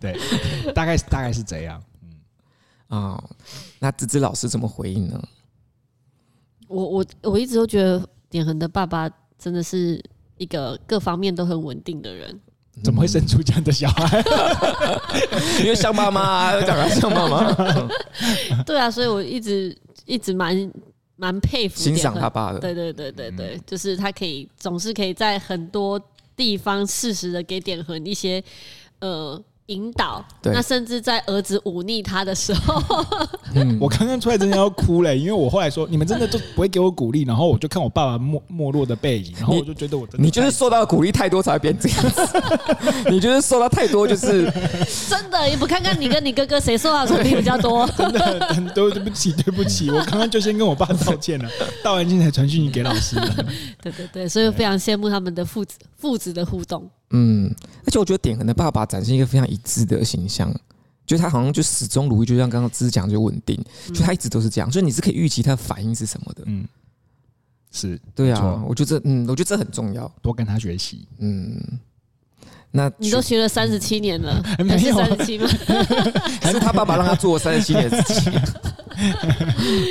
[0.00, 0.16] 对，
[0.72, 1.82] 大概大概是这样。
[2.02, 2.10] 嗯
[2.98, 3.24] 啊，
[3.78, 5.22] 那芝芝老师怎么回应呢？
[6.68, 10.02] 我我我一直都觉得点恒的爸爸真的是
[10.38, 12.40] 一个各方面都很稳定的人。
[12.82, 14.24] 怎么会生出这样的小孩？
[15.62, 17.88] 因为像妈妈，长得像妈妈。
[18.64, 20.72] 对啊，所以我一直一直蛮
[21.16, 22.58] 蛮佩服、欣赏他爸的。
[22.58, 26.00] 对对对对对，就是他可以总是可以在很多
[26.34, 28.42] 地方适时的给点和一些
[29.00, 32.82] 呃引导，那甚至在儿子忤逆他的时候，
[33.54, 42.22] 嗯、 我刚刚出来真的要哭嘞，因为我后来说你们真的都不会给我鼓励，然后我就看我爸爸没没落的背影，然后我就觉得我真的你就是受到鼓励太多才会变这样子，
[43.10, 44.50] 你就是受到太多就是
[45.08, 47.88] 真的，你不看看你跟你哥哥谁受到鼓励比较多？
[47.96, 51.48] 真的很多对不起对不起，我刚刚就先跟我爸道歉了，
[51.82, 53.16] 道完歉才传讯息给老师。
[53.80, 56.90] 对对对，所以非常羡慕他们的父子父子的互动。
[57.12, 57.54] 嗯，
[57.86, 60.52] 而且我觉得点恒的爸爸展现一个非常一致的形象，
[61.06, 63.58] 就他好像就始终如一，就像刚刚芝讲，就稳定，
[63.94, 66.42] 就他一直都是这样，所以你是可以预期他的反应是什么的。
[66.46, 66.66] 嗯，
[67.70, 71.06] 是对啊，我觉得嗯，我觉得这很重要，多跟他学习。
[71.18, 71.60] 嗯，
[72.70, 75.46] 那你都学了三十七年了， 没有三十七吗？
[76.40, 78.32] 还是他爸爸让他做三十七年的事情？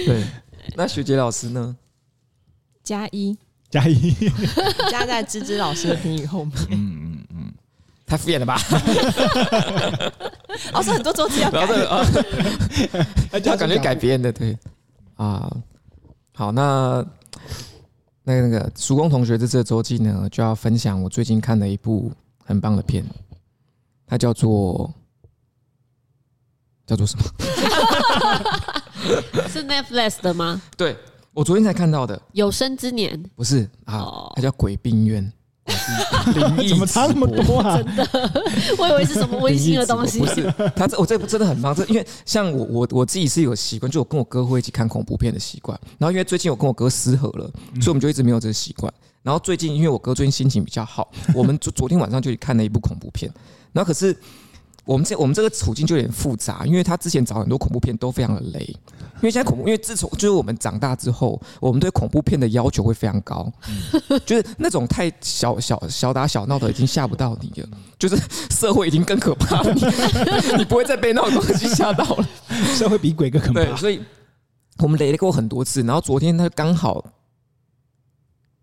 [0.06, 0.24] 对，
[0.76, 1.76] 那学姐老师呢？
[2.84, 3.38] 加一。
[3.70, 4.14] 加一，
[4.90, 6.54] 加在芝芝老师的评语后面。
[6.72, 7.01] 嗯
[8.12, 8.60] 太敷衍了吧？
[10.74, 12.04] 哦，是很多周期要改啊，
[13.32, 14.58] 他感觉改别人的，对
[15.16, 15.50] 啊。
[16.34, 17.02] 好，那
[18.24, 22.12] 那个那个曙光同学这次的周记呢，就要分享我最近看的一部
[22.44, 23.02] 很棒的片，
[24.06, 24.94] 它叫做
[26.86, 27.24] 叫做什么？
[29.48, 30.62] 是 Netflix 的吗？
[30.76, 30.98] 对。
[31.34, 35.24] 我昨天才看到的《有生之年》不是啊，它叫《鬼病院》，
[36.70, 37.78] 怎么差那么多啊？
[37.82, 38.08] 真的，
[38.78, 40.20] 我以为是什么温馨的东西。
[40.20, 41.74] 不是，他这我这部真的很棒。
[41.76, 45.80] 这因为像我我我自己是有习惯，就我跟我哥会一起看恐怖片的习惯。
[45.98, 48.92] 然后因为最近我跟我哥失和了，所以我们就一直没有这个习惯。
[49.24, 53.32] 然后最近因为我哥最近心情比较好，我们昨昨天晚上就去看了一部恐怖片。
[53.74, 54.16] 然后可是。
[54.92, 63.50] 我们这我们这个处境就有点复杂，因为他之前找很多恐怖片都非常的雷，因为现在恐怖，因为自从就是我们长大之后，我们对恐怖片的要求会非常高，
[64.26, 68.18] 就是那种太小小小打小闹的已经吓不到你了，就是
[68.50, 69.82] 社会已经更可怕了，你
[70.60, 72.28] 你不会再被那种东西吓到了，
[72.76, 73.64] 社会比鬼更可怕。
[73.64, 74.02] 对，所以
[74.80, 77.02] 我们雷了过很多次，然后昨天他刚好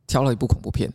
[0.06, 0.92] 挑了一部恐怖片，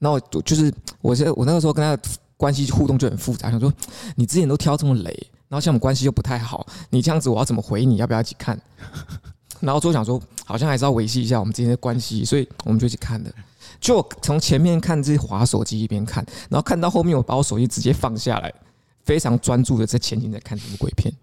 [0.00, 2.02] 然后就是我是我那个时候跟他。
[2.42, 3.72] 关系互动就很复杂，想说
[4.16, 5.10] 你之前都挑这么雷，
[5.48, 7.98] 然后像我们关系又不太好，你这样子我要怎么回你？
[7.98, 8.60] 要不要一起看？
[9.60, 13.32] 然后就想说，好像还是要维系一下我们之间的关系，所以我们就一起看的。
[13.80, 18.52] 就从前面看自己滑手机一边看，然后看到后面我把我手机直接放下来，
[19.04, 21.14] 非常专注的在前进在看这部鬼片。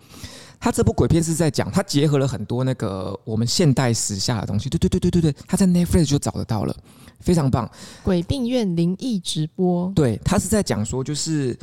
[0.59, 4.69] 他这部鬼片是在讲，他结合了很多那个我们现代时下的东西。
[4.69, 6.75] 对对对对对对，他在 Netflix 就找得到了。
[7.21, 7.69] 非常棒，
[8.01, 9.91] 鬼病院灵异直播。
[9.93, 11.57] 对，他是在讲说，就是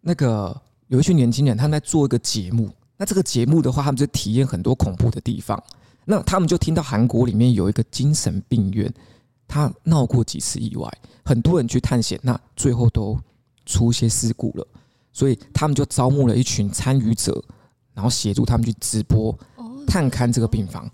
[0.00, 2.70] 那个有一群年轻人，他们在做一个节目。
[2.96, 5.60] 那这个节目的话，他们就体验很多恐怖的地方。
[6.04, 8.92] 那他们就听到韩国里面有一个精神病院，
[9.48, 10.88] 他闹过几次意外，
[11.24, 13.18] 很多人去探险，那最后都
[13.66, 14.66] 出一些事故了。
[15.12, 17.42] 所以他们就招募了一群参与者，
[17.94, 19.34] 然后协助他们去直播
[19.86, 20.90] 探勘这个病房。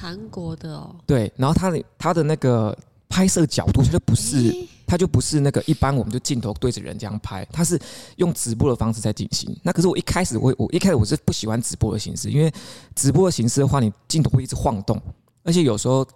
[0.00, 2.76] 韩国的哦，对，然后他的他的那个。
[3.14, 7.78] 拍摄角度，它就不是，它就不是那个一般，我们就镜头对着人这样拍，它是
[8.16, 9.54] 用直播的方式在进行。
[9.62, 12.50] 那可是我一开始，我我一开始我是不喜欢直播的形式，因为
[12.94, 14.98] 直播的形式的话，你镜头会一直晃动，
[15.42, 16.06] 而且有时候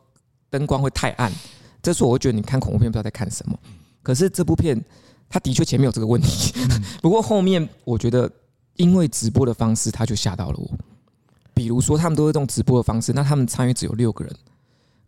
[0.48, 1.30] 灯光会太暗。
[1.82, 3.54] 这时候我会觉得你看恐怖片不知道在看什么。
[4.02, 4.82] 可是这部片，
[5.28, 6.54] 它的确前面有这个问题，
[7.02, 8.26] 不过后面我觉得
[8.76, 10.70] 因为直播的方式，他就吓到了我。
[11.52, 14.34] 比如说他们都是这种直播的方式，那他们参与只有六个人，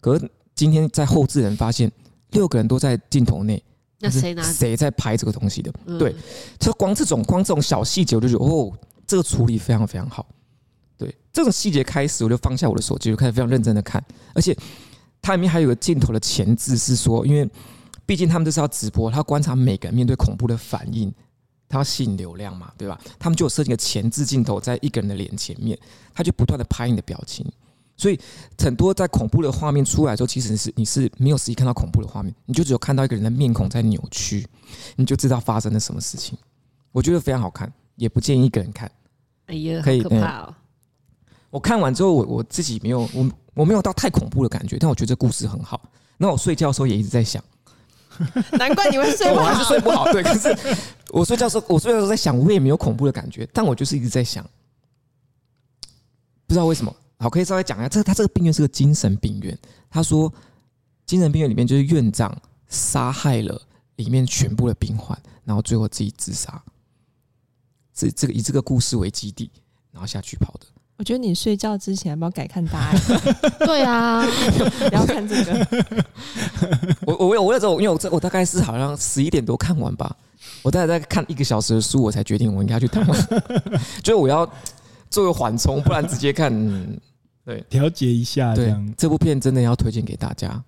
[0.01, 0.31] 可是。
[0.59, 1.89] 今天在后置人发现
[2.33, 3.63] 六个人都在镜头内，
[4.01, 5.73] 那谁拿谁在拍这个东西的？
[5.97, 6.13] 对，
[6.59, 8.73] 就光这种光这种小细节，我就觉得哦，
[9.07, 10.27] 这个处理非常非常好。
[10.97, 14.05] 对，这种细节开始，我就放下我的手机，就开始非常认真的看。
[14.35, 14.53] 而且
[15.23, 17.49] 它里面还有个镜头的前置，是说，因为
[18.05, 21.15] 毕竟他们都是要直播，他观察每个人面对恐怖的反应，
[21.69, 22.99] 他要吸引流量嘛，对吧？
[23.19, 25.79] 他们就有设计个前置镜头在一个人的脸前面，
[26.15, 27.45] 他就不断的拍你的表情。
[27.97, 28.19] 所以
[28.57, 34.47] 很多在恐怖的画面出来之后，其实是你是没有实际看到恐怖的画面，你就只有看到一个人的面孔在扭曲，
[34.95, 36.39] 你就知道发生了什么事情。
[36.93, 38.91] 我觉得非常好看，也不建议一个人看。
[39.47, 40.55] 哎呀，可以，可怕哦！
[41.51, 45.81] 我看完之后，我我自己没有我我没有到太恐怖的感觉，但我觉得这故事很好。
[46.17, 47.43] 那我睡觉的时候也一直在想，
[48.59, 50.11] 难怪你会睡不好，我还是睡不好。
[50.13, 50.57] 对，可是
[51.11, 54.45] 我睡觉的时候，我睡觉的时候在想，我也没有恐怖的感觉，但我就是一直在想，
[56.47, 56.95] 不知道为什么。
[57.19, 59.59] 好，可以稍微讲一下，这他这个病院是个精神病院。
[59.91, 60.33] 他说，
[61.07, 62.37] 精神病院里面就是院长
[62.69, 63.61] 杀害了
[63.97, 66.63] 里面全部的病患，然后最后自己自杀。
[67.93, 69.51] 这这个以这个故事为基地，
[69.91, 70.67] 然后下去跑的。
[70.99, 72.97] 我觉得你睡觉之前要不要改看答案？
[73.65, 74.21] 对啊，
[74.91, 75.67] 不要看这个。
[77.07, 80.15] 我我我我那时候，因为我这我大概是好像十一点多看完吧，
[80.61, 83.07] 我大概在看一个小时的书，我才决定我应该要去躺。
[84.03, 84.45] 就是我要
[85.09, 86.53] 做个缓冲，不然直接看，
[87.45, 88.95] 对，调节一下这样。
[88.97, 90.61] 这部片真的要推荐给大家。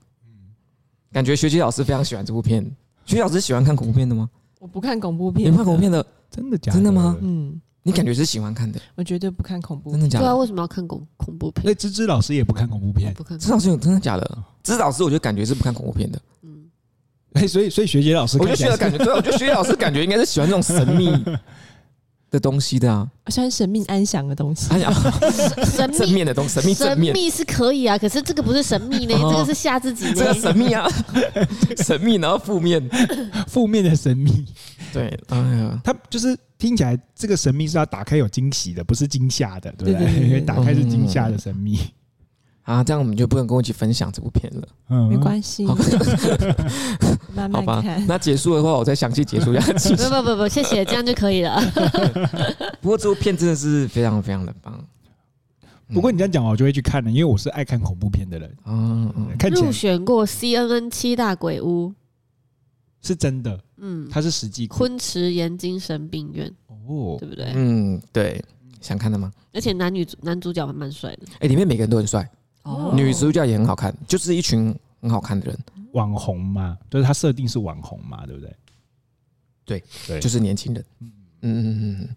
[1.13, 2.63] 感觉学姐老师非常喜欢这部片。
[3.05, 4.31] 学姐老师喜欢看恐怖片的吗？
[4.61, 5.49] 我不看恐怖片。
[5.49, 6.07] 你不看恐怖片的？
[6.31, 6.77] 真的假的？
[6.77, 7.17] 真的吗？
[7.21, 7.61] 嗯。
[7.83, 8.81] 你感觉是喜欢看的？
[8.95, 10.25] 我绝对不看恐怖片，真的假的？
[10.27, 11.65] 对啊，为什么要看恐恐怖片？
[11.65, 13.39] 那芝芝老师也不看恐怖片，不看。
[13.39, 14.39] 芝老师有真的假的？
[14.63, 16.21] 芝老师，我觉得感觉是不看恐怖片的。
[16.43, 16.69] 嗯，
[17.33, 21.11] 哎，所以所以学姐老师，我觉得学姐感觉，对，我觉得学姐老师感觉应该是喜欢这种神秘
[22.31, 24.69] 的东西的啊，我喜欢神秘安详的东西。
[24.71, 24.93] 哎呀，
[25.65, 30.13] 神秘正面的东西，神秘正面，神秘是可以啊，可是这个不是神秘呢，这个是吓自己。
[30.15, 30.89] 这个神秘啊，
[31.85, 32.89] 神秘，然后负面，
[33.49, 34.47] 负面的神秘。
[34.93, 36.37] 对，哎呀，他就是。
[36.61, 40.13] 听起来这个神秘是要打开有惊喜的，不是惊吓的，对不对？
[40.29, 41.81] 因为打开是惊吓的神秘
[42.65, 44.69] 啊，这样我们就不能跟我一起分享这部片了。
[44.91, 45.67] 嗯，没关系，
[47.35, 48.07] 慢慢看。
[48.07, 49.73] 那结束的话，我再详细结束一下。
[49.97, 51.61] 不不不不，谢谢，这样就可以了。
[52.81, 54.85] 不过这部片真的是非常非常的棒。
[55.93, 58.57] 不过你这样讲，我就会去看了，因为我是爱看恐怖片的人。
[58.67, 61.93] 嗯嗯，入选过 CNN 七大鬼屋。
[63.03, 64.67] 是真的，嗯，它是实际。
[64.67, 67.51] 昆池岩精神病院，哦，对不对？
[67.55, 68.45] 嗯，对，
[68.81, 69.33] 想看的吗？
[69.55, 72.29] 而且男女男主角还蛮帅的，哎，里面每个人都很帅，
[72.63, 75.59] 哦，女主角也很好看，就是一群很好看的人，
[75.93, 78.57] 网红嘛，就是他设定是网红嘛，对不对？
[79.65, 81.13] 对对，就是年轻人，嗯
[81.43, 82.17] 嗯嗯嗯，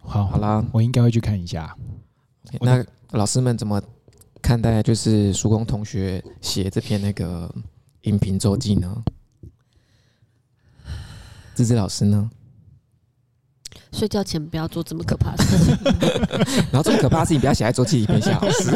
[0.00, 1.76] 好，好啦，我应该会去看一下。
[2.60, 3.82] 那老师们怎么
[4.40, 7.52] 看待就是叔公同学写这篇那个
[8.02, 9.04] 影评周记呢？
[11.54, 12.30] 芝芝老师呢？
[13.92, 15.76] 睡觉前不要做这么可怕的事情，
[16.72, 18.70] 然后这么可怕的事情不要写在周记里面，吓老师。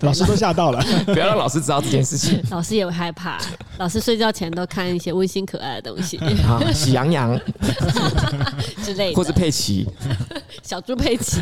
[0.00, 2.42] 老师都吓到了， 不要让老师知道这件事情。
[2.50, 3.38] 老师也会害怕。
[3.78, 7.38] 老师睡觉前都看一些温馨可爱的东西啊，喜羊羊
[8.84, 9.88] 之类的，或是佩奇，
[10.62, 11.40] 小猪佩奇。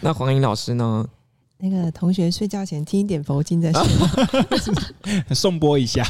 [0.00, 1.06] 那黄莺老师呢？
[1.58, 6.04] 那个同学睡觉前听一点佛经再睡，送播一下。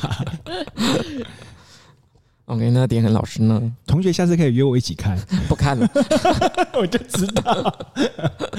[2.47, 3.73] OK，那点很老师呢？
[3.87, 5.19] 同学下次可以约我一起看，
[5.49, 5.89] 不看了，
[6.79, 7.55] 我就知道。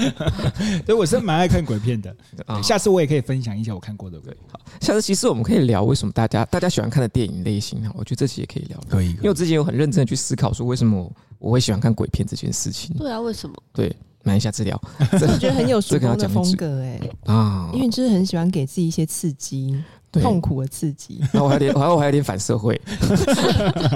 [0.84, 2.14] 所以我是蛮爱看鬼片的，
[2.62, 4.36] 下次我也可以分享一下我看过的鬼。
[4.50, 7.92] 好，下次其实我们可以聊为什么大家大家喜欢看的电影类型啊？
[7.94, 9.10] 我觉得这期也可以聊，可以。
[9.10, 11.08] 因为我之前有很认真的去思考说为什么
[11.38, 12.92] 我会喜欢看鬼片这件事情。
[12.98, 13.54] 对啊，为什么？
[13.72, 14.80] 对，买一下资料。
[15.12, 19.80] 我觉得很有叔公的风格哎啊，因为你就是很喜欢给自己一些刺激。
[20.22, 22.80] 痛苦的刺激， 然后我还有点，然后我还有点反社会。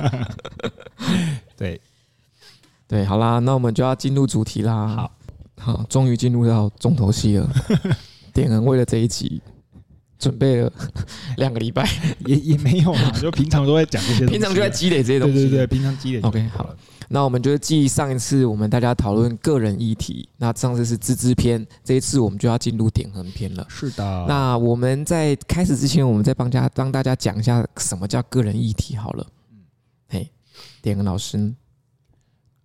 [1.56, 1.80] 对
[2.88, 4.88] 对，好啦，那我们就要进入主题啦。
[4.88, 5.10] 好，
[5.58, 7.48] 好，终于进入到重头戏了。
[8.32, 9.40] 点人为了这一集
[10.20, 10.72] 准备了
[11.38, 11.88] 两个礼拜，
[12.26, 15.34] 也也没有嘛， 就平常都在讲这些，平常就在积累这些东西。
[15.34, 16.20] 对对对，平常积累。
[16.20, 16.76] OK，好了。
[17.12, 23.66] 那我们就继上一次我们大家讨论个人议题，那上次是芝芝篇，这一次我们就要进入点横篇了。
[23.68, 24.26] 是的。
[24.28, 29.26] 那我们在开始之前，我们再帮家帮大家讲一下什么叫个人议题好了。
[29.50, 29.58] 嗯，
[30.08, 30.30] 嘿，
[30.80, 31.52] 点横老师，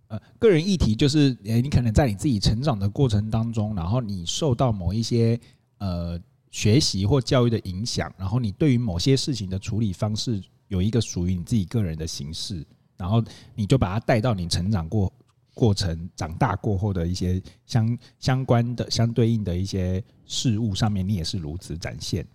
[0.06, 5.40] 呃，个人议题就是，诶，你可能在你自己成长的过程当中，然后你受到某一些
[5.78, 6.16] 呃
[6.56, 12.66] 学习或教育的影响，然后你对于某些事情的处理方式有一个属于你自己个人的形式。
[12.96, 13.22] 然后
[13.54, 15.12] 你就把它带到你成长过
[15.52, 22.26] 过程、长大过后的一些相相关的、相对应的一些事物上面，你也是如此展现。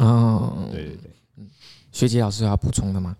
[0.00, 1.48] 哦，对对对，嗯，
[1.92, 3.16] 学姐老师有要补充的吗？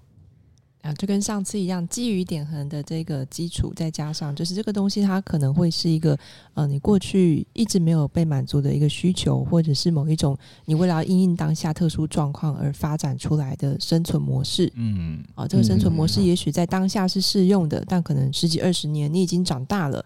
[0.89, 6.19] 啊，就跟上次一样，基于点恒的这个基础，再加上就是这个东西，它可能会是一个
[6.55, 10.35] 呃，你过去一直没有被满足的一个需求，或者是某一种
[10.65, 14.73] 你为了要因应当下特殊状况而发展出来的生存模式。
[14.77, 20.03] 嗯，啊，这个生存模式也许在当下是适用的，但可能十几二十年你已经长大了，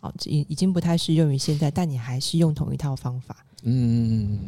[0.00, 3.44] 啊，已已经不太适用于现在，但你还是用同一套方法。
[3.64, 4.38] 嗯，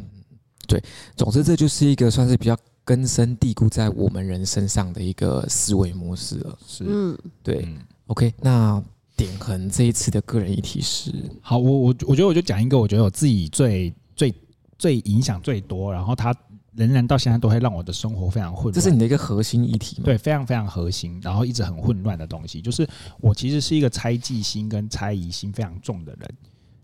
[0.67, 0.83] 对，
[1.15, 2.57] 总之这就是一个算是比较。
[2.85, 7.67] 根深蒂固在我们人身上的一个思维模式了，是，嗯，对
[8.05, 8.81] ，OK，那
[9.17, 11.11] 点恒这一次的个人议题是，
[11.41, 14.33] 好，我我我觉得我就讲一个，我觉得我自己最最
[14.77, 16.31] 最影响最多，然后它
[16.73, 20.03] 仍然到现在都会让我的生活非常混乱，这是你的一个核心议题吗？
[20.05, 22.87] 对，非常非常核心，然后一直很混乱的东西，就是
[23.19, 26.29] 我其实是一个猜忌心跟猜疑心非常重的人。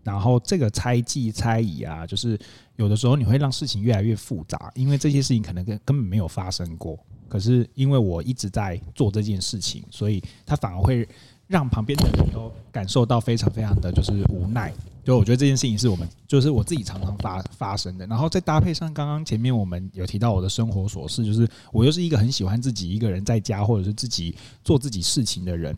[0.02, 2.36] 然后这个猜忌猜疑啊，就是
[2.76, 6.98] 有的时候你会让事情越来越复杂，因为这些事情可能根根本没有发生过。
[7.28, 11.08] 可是因为我一直在做这件事情，所以他反而会
[11.46, 14.72] 让旁边的人都感受到非常非常的就是无奈。
[15.04, 18.06] 就我觉得这件事情是我们，就是我自己常常发发生的。
[18.06, 25.76] 然后再搭配上刚刚前面我们有提到我的生活琐事，就是我又是一个很喜欢自己一个人在家或者是自己做自己事情的人。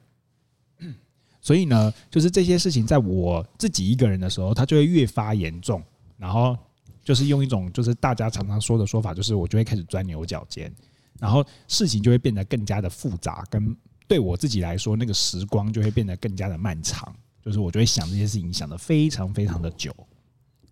[1.41, 5.83] 所以呢，就是这些事情在我自己一个人的时候，它就会越发严重。
[6.17, 6.57] 然后
[7.05, 10.73] 就是用一种就是大家常常说的说法，就是我就会开始钻牛角尖，
[11.21, 13.77] 然后事情就会变得更加的复杂，跟
[14.09, 17.15] 对我自己来说，那个时光就会变得更加的漫长。
[17.43, 19.95] 就是我就会想这些事情，想得非常非常的久，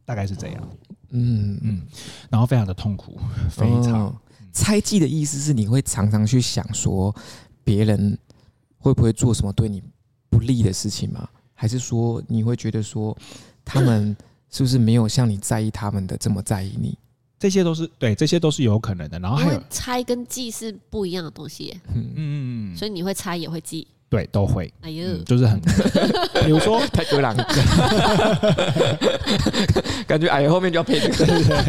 [0.07, 0.69] 大概是这样。
[1.11, 1.83] 嗯嗯，
[2.31, 3.21] 然后非常的痛苦，
[3.51, 4.07] 非常。
[4.07, 4.17] 哦、
[4.53, 7.15] 猜忌的意思是你会常常去想说
[7.63, 8.19] 别人
[8.79, 9.83] 会不会做什么对你
[10.31, 11.29] 不利的事情吗？
[11.53, 13.15] 还是说你会觉得说
[13.65, 14.17] 他们
[14.53, 16.97] 是不是没有像你在意他们的这么在意你？
[17.39, 19.19] 这些都是对，这些都是有可能的。
[19.19, 21.77] 然后还有猜跟记是不一样的东西。
[21.93, 23.85] 嗯嗯嗯，所以你会猜也会记。
[24.09, 24.73] 对，都会。
[24.83, 25.59] 哎呦，嗯、就是很，
[26.45, 27.35] 比如说 太多了，
[30.07, 31.65] 感觉哎后面就要配这个，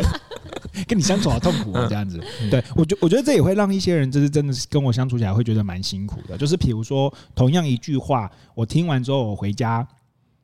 [0.85, 2.21] 跟你相处好痛苦啊，这样子。
[2.51, 6.37] 对我觉，我觉得这也会让一些人，就是真的是跟我相处起来会觉得蛮辛苦的。
[6.37, 9.87] 就是比如说，同样一句话，我听完之后，我回家，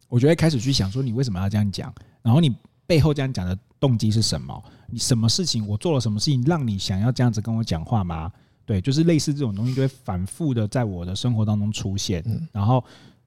[0.07, 1.93] 我就会开始去想说，你为什么要这样讲？
[2.21, 2.55] 然后你
[2.85, 4.63] 背后这样讲的动机是什么？
[4.91, 5.67] 你什么事情？
[5.67, 8.31] 我做了什么事情让你想要这样子跟我讲话吗？
[8.65, 12.83] 对，就是类似这种东西，就会反复的在我的生活当中出现，然后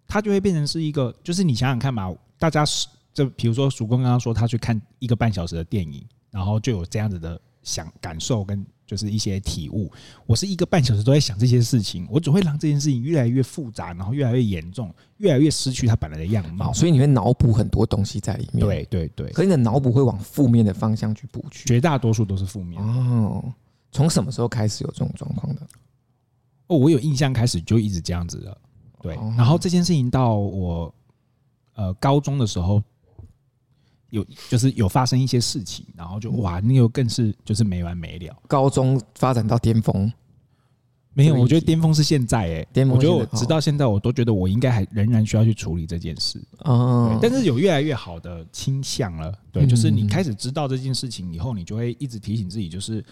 [0.07, 9.91] 它就会变成是一个，就是你想想看嘛，大家是就比如说曙光刚刚说他去看一个半小时的电影，然后就有这样子的想感受跟就是一些体悟。
[10.27, 16.73] 我是一个半小时都在想这些事情，我只会让这件事情越来越复杂，然后越来越严重，越来越失去它本来的样貌。
[16.73, 18.61] 所以你会脑补很多东西在里面。
[18.67, 23.43] 对对对，可是你的脑补会往负面的方向去补去，绝大多数都是负面哦。
[23.91, 25.61] 从什么时候开始有这种状况的？
[26.69, 28.59] 哦，我有印象，开始就一直这样子的。
[29.01, 30.95] 对，然后这件事情到我
[31.75, 32.83] 呃高中的时候，
[34.13, 38.37] 有就是有发生一些事情，然后就哇，那又更是就是没完没了。
[38.47, 40.13] 高中发展到巅峰？
[41.15, 42.97] 没有，我觉得巅峰是现在哎，巅峰。
[42.97, 46.41] 我觉得我直到现在，我都觉得我应该还仍然需要去处理这件事。
[46.61, 49.33] 哦，但是有越来越好的倾向了。
[49.51, 53.05] 对，就是你开始知道这件事情以后，你就会一直提醒自己，就是。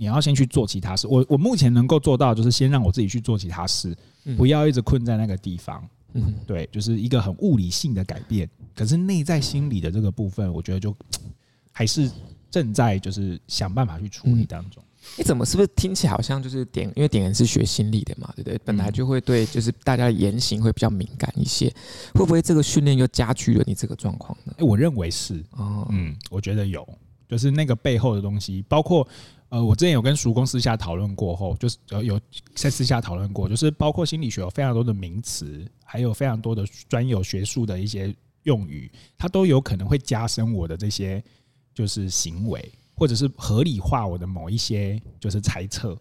[0.00, 1.08] 你要先去做其他事。
[1.08, 3.92] 我我目前能够做到，就是先让我自己去做其他事，
[4.36, 5.84] 不要一直困在那个地方。
[6.14, 8.48] 嗯，对，就是一个很物理性的改变。
[8.74, 10.94] 可是内在心理的这个部分，我觉得就
[11.72, 12.10] 还是
[12.50, 14.82] 正在就是想办法去处理当中。
[15.16, 16.90] 你怎么是不是听起来好像就是点？
[16.96, 18.58] 因为点人是学心理的嘛，对不对？
[18.64, 21.68] 本来就会对就是大家的言行会比较敏感一些，
[22.14, 24.54] 会不会这个训练又加剧了你这个状况呢？
[24.58, 25.44] 哎，我认为是。
[25.52, 26.86] 哦，嗯，我觉得有，
[27.28, 29.06] 就是那个背后的东西，包括。
[29.50, 32.20] 呃，我之前有跟熟公私下讨论过后，就是呃有
[32.54, 41.22] 在私下讨论过，就是包括心理学有非常多的名词，还有非常多的专有学术的一些用语，它都有可能会加深我的这些
[41.74, 45.98] 就是行为，或者是合理化我的某一些就是猜测。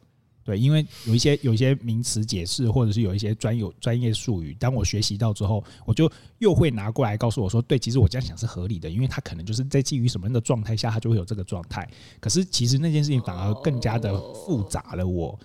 [0.48, 11.86] 对，因为有一些有一些名词解释，或者是有一些专有专业术语，当我学习到之后，我就又会拿过来告诉我说，对，其实我这样想是合理的，因为他可能就是在基于什么样的状态下，他就会有这个状态。
[12.22, 15.38] 可是其实那件事情反而更加的复杂了，我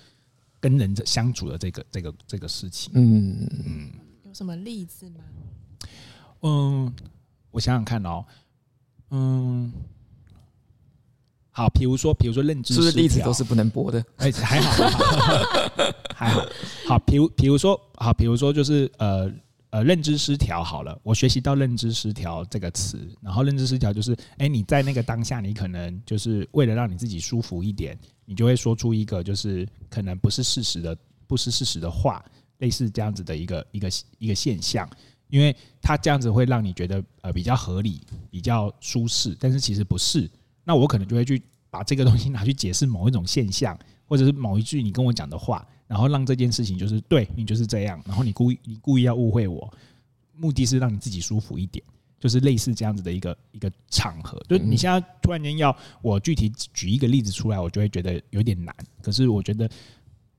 [0.61, 2.93] 跟人相处的这个这个这个事情。
[2.95, 3.91] 嗯嗯，
[4.25, 5.25] 有什么例子吗？
[6.43, 6.95] 嗯，
[7.51, 8.25] 我想想看哦，
[9.11, 9.73] 嗯。
[11.55, 14.03] 好，比如说，比如说认知，是不是例子都是不能播的？
[14.17, 14.89] 哎，还好，
[16.15, 16.47] 还好。
[16.89, 19.31] 好，比如，比如说，好，比如说，就是呃
[19.69, 20.65] 呃，认知失调。
[20.65, 30.97] 好了，我学习到认知失调这个词，然后认知失调就是，哎，你在那个当下，你可能就是为了让你自己舒服一点，你就会说出一个就是可能不是事实的、
[31.27, 32.25] 不是事实的话，
[32.61, 34.89] 类似这样子的一个一个一个现象，
[35.29, 38.01] 因为它这样子会让你觉得呃比较合理、
[38.31, 40.31] 比较舒适，但是其实不是。
[40.65, 49.73] 那我可能就会去把这个东西 拿去解释某一种现象，或者是某一句你跟我讲的话，然后让这件事情就是对你就是这样，然后你故意你故意要误会我，
[50.37, 51.85] 目的是让你自己舒服一点，
[52.21, 54.41] 就是类似这样子的一个一个场合。
[54.49, 58.75] 就你现在突然间要我具体举一个例子出来，我就会觉得有点难。
[59.03, 59.71] 可是我觉得，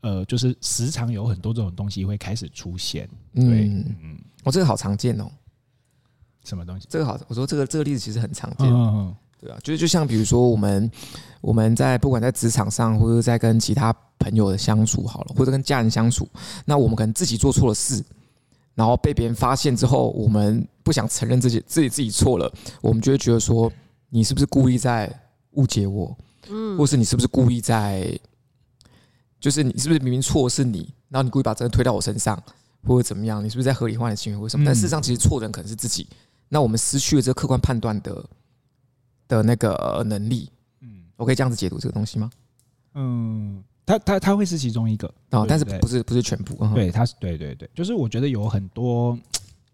[0.02, 3.08] 呃，就是时常有很多这种东西会开始出现。
[3.34, 5.30] 对，嗯，我这个好常见哦。
[6.44, 6.86] 什么东西？
[6.90, 8.68] 这个好，我说这个这个例子其实很常见。
[8.68, 9.16] 嗯。
[9.44, 10.90] 对啊，就是就像比如说我们
[11.42, 16.26] 我们在不管在职场上，或者在跟其他朋友的相处好了，或者跟家人相处，
[16.64, 18.02] 那我们可能自己做错了事，
[18.74, 23.70] 然后被别人发现之后，我们不想承认自己自己自己错了，我们就会觉得说，
[24.10, 25.14] 你是不是故意在
[25.52, 26.16] 误解我？
[26.50, 28.18] 嗯，或是你是不是故意在，
[29.42, 32.42] 就是你是不是明明错是你，然后你故意把责任推到我身上，
[32.88, 33.44] 或者怎么样？
[33.44, 34.40] 你是不是在合理化你的行为？
[34.40, 34.66] 为什么？
[34.66, 36.08] 但事实上，其实错的人可能是自己。
[36.48, 38.24] 那我们失去了这个客观判断的
[39.28, 40.50] 的那个能力。
[40.82, 42.32] 嗯，我可以这样子解读这个东西吗？
[42.96, 46.56] 嗯，它它它会是其中一个哦，但是不是不是全部？
[46.74, 49.18] 对，它是对对对，就是我觉得有很多。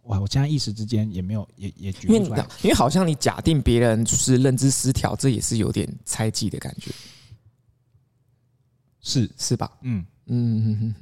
[0.04, 0.20] 哇！
[0.20, 6.90] 我现在一时之间也没有，也也举不出来，因为好像你假定别人是认知失调，这也是有点猜忌的感觉，
[9.02, 9.72] 是是吧？
[9.82, 10.96] 嗯嗯嗯嗯。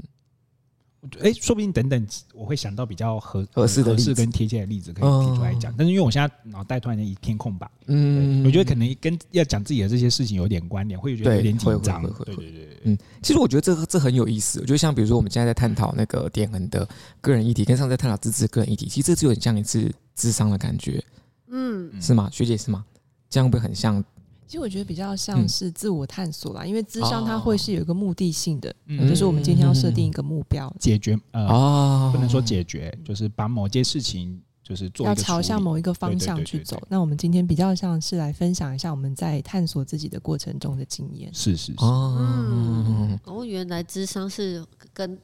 [1.21, 12.01] 哎，说不定等等我会想到比较合合适的、合适跟贴切的例子可以提出来讲，但是因为我现在脑袋突然间一片空白，嗯，我觉得可能跟要讲自己的这些事情有点关联，会觉得有点紧张。
[12.25, 14.59] 对对对，嗯，其实我觉得这这很有意思。
[14.59, 16.87] 我觉得像比如说我们现在在探讨那个点恒的
[17.21, 21.03] 个人议题，跟上次在探讨自治个人议题，其实这就有点像一次智商的感觉，
[21.49, 22.29] 嗯，是吗？
[22.31, 22.85] 学姐是吗？
[23.29, 24.03] 这样会不会很像？
[24.47, 28.73] 其实我觉得比较像是自我探索啦，因为智商它会是有一个目的性的，
[29.09, 36.81] 就是我们今天要设定一个目标，解决呃，不能说解决，就是把某件事情就是做要朝向某一个方向去走。
[36.87, 41.29] 那我们今天比较像是来分享一下我们在探索自己的过程中的经验。
[41.33, 45.17] 是是是，嗯，哦，原来智商是跟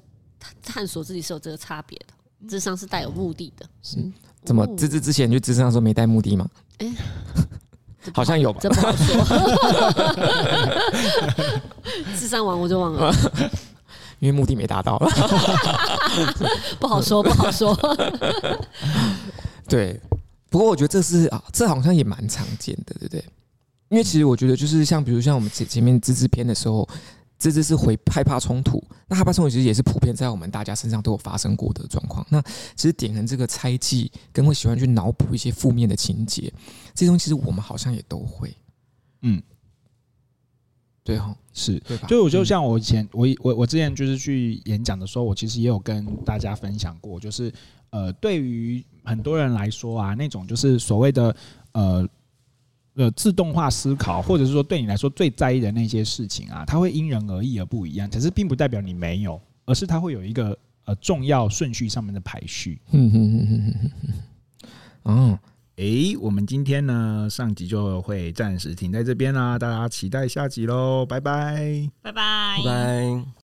[0.61, 3.65] 探索自己是有这个差别的，智商是带有目的的。
[3.81, 4.11] 是
[4.43, 4.67] 怎么？
[4.75, 6.45] 芝芝之前去智商的时候没带目的吗？
[6.79, 6.93] 哎。
[8.13, 9.23] 好像有吧，这不好说。
[12.17, 13.13] 智商完我就忘了，
[14.19, 15.09] 因为目的没达到了，
[16.79, 17.77] 不好说，不好说。
[19.69, 19.99] 对，
[20.49, 23.23] 不过我觉得这是啊，这好像也蛮常见的，对不对？
[23.89, 26.87] 因为其实我觉得，就是像比如像我们前前面自制篇的时候。
[27.39, 32.25] 这只是回害怕冲突，那害怕冲突其实也是普遍在我们大家身上都有发生过的状况。
[32.29, 32.41] 那
[32.73, 36.49] 其实点恒这个猜忌，跟会喜欢去脑补一些负面的情节，
[36.93, 38.55] 这些东西其实我们好像也都会。
[39.21, 39.41] 嗯，
[41.03, 42.07] 对哈，是，对吧？
[42.07, 47.51] 就我就像我以前，我我我之前就是去演讲的时候，我其实也有跟大家分享过，就是
[47.89, 51.35] 呃，对于很多人来说啊，那种就是所谓的
[51.73, 52.09] 呃。
[52.95, 58.07] 呃，自动化思考，或者是说对你来说最在意的那些事情啊，它会因人而异而不一样。
[58.07, 62.79] 可是并不代表你没有，而是它会有一个呃重要顺序上面的排序。
[62.91, 65.31] 嗯嗯嗯嗯嗯嗯。
[65.31, 65.39] 哦，
[65.83, 73.25] 诶，我们今天呢上集就会暂时停在这边啦，大家期待下集喽，拜拜，拜拜，拜拜。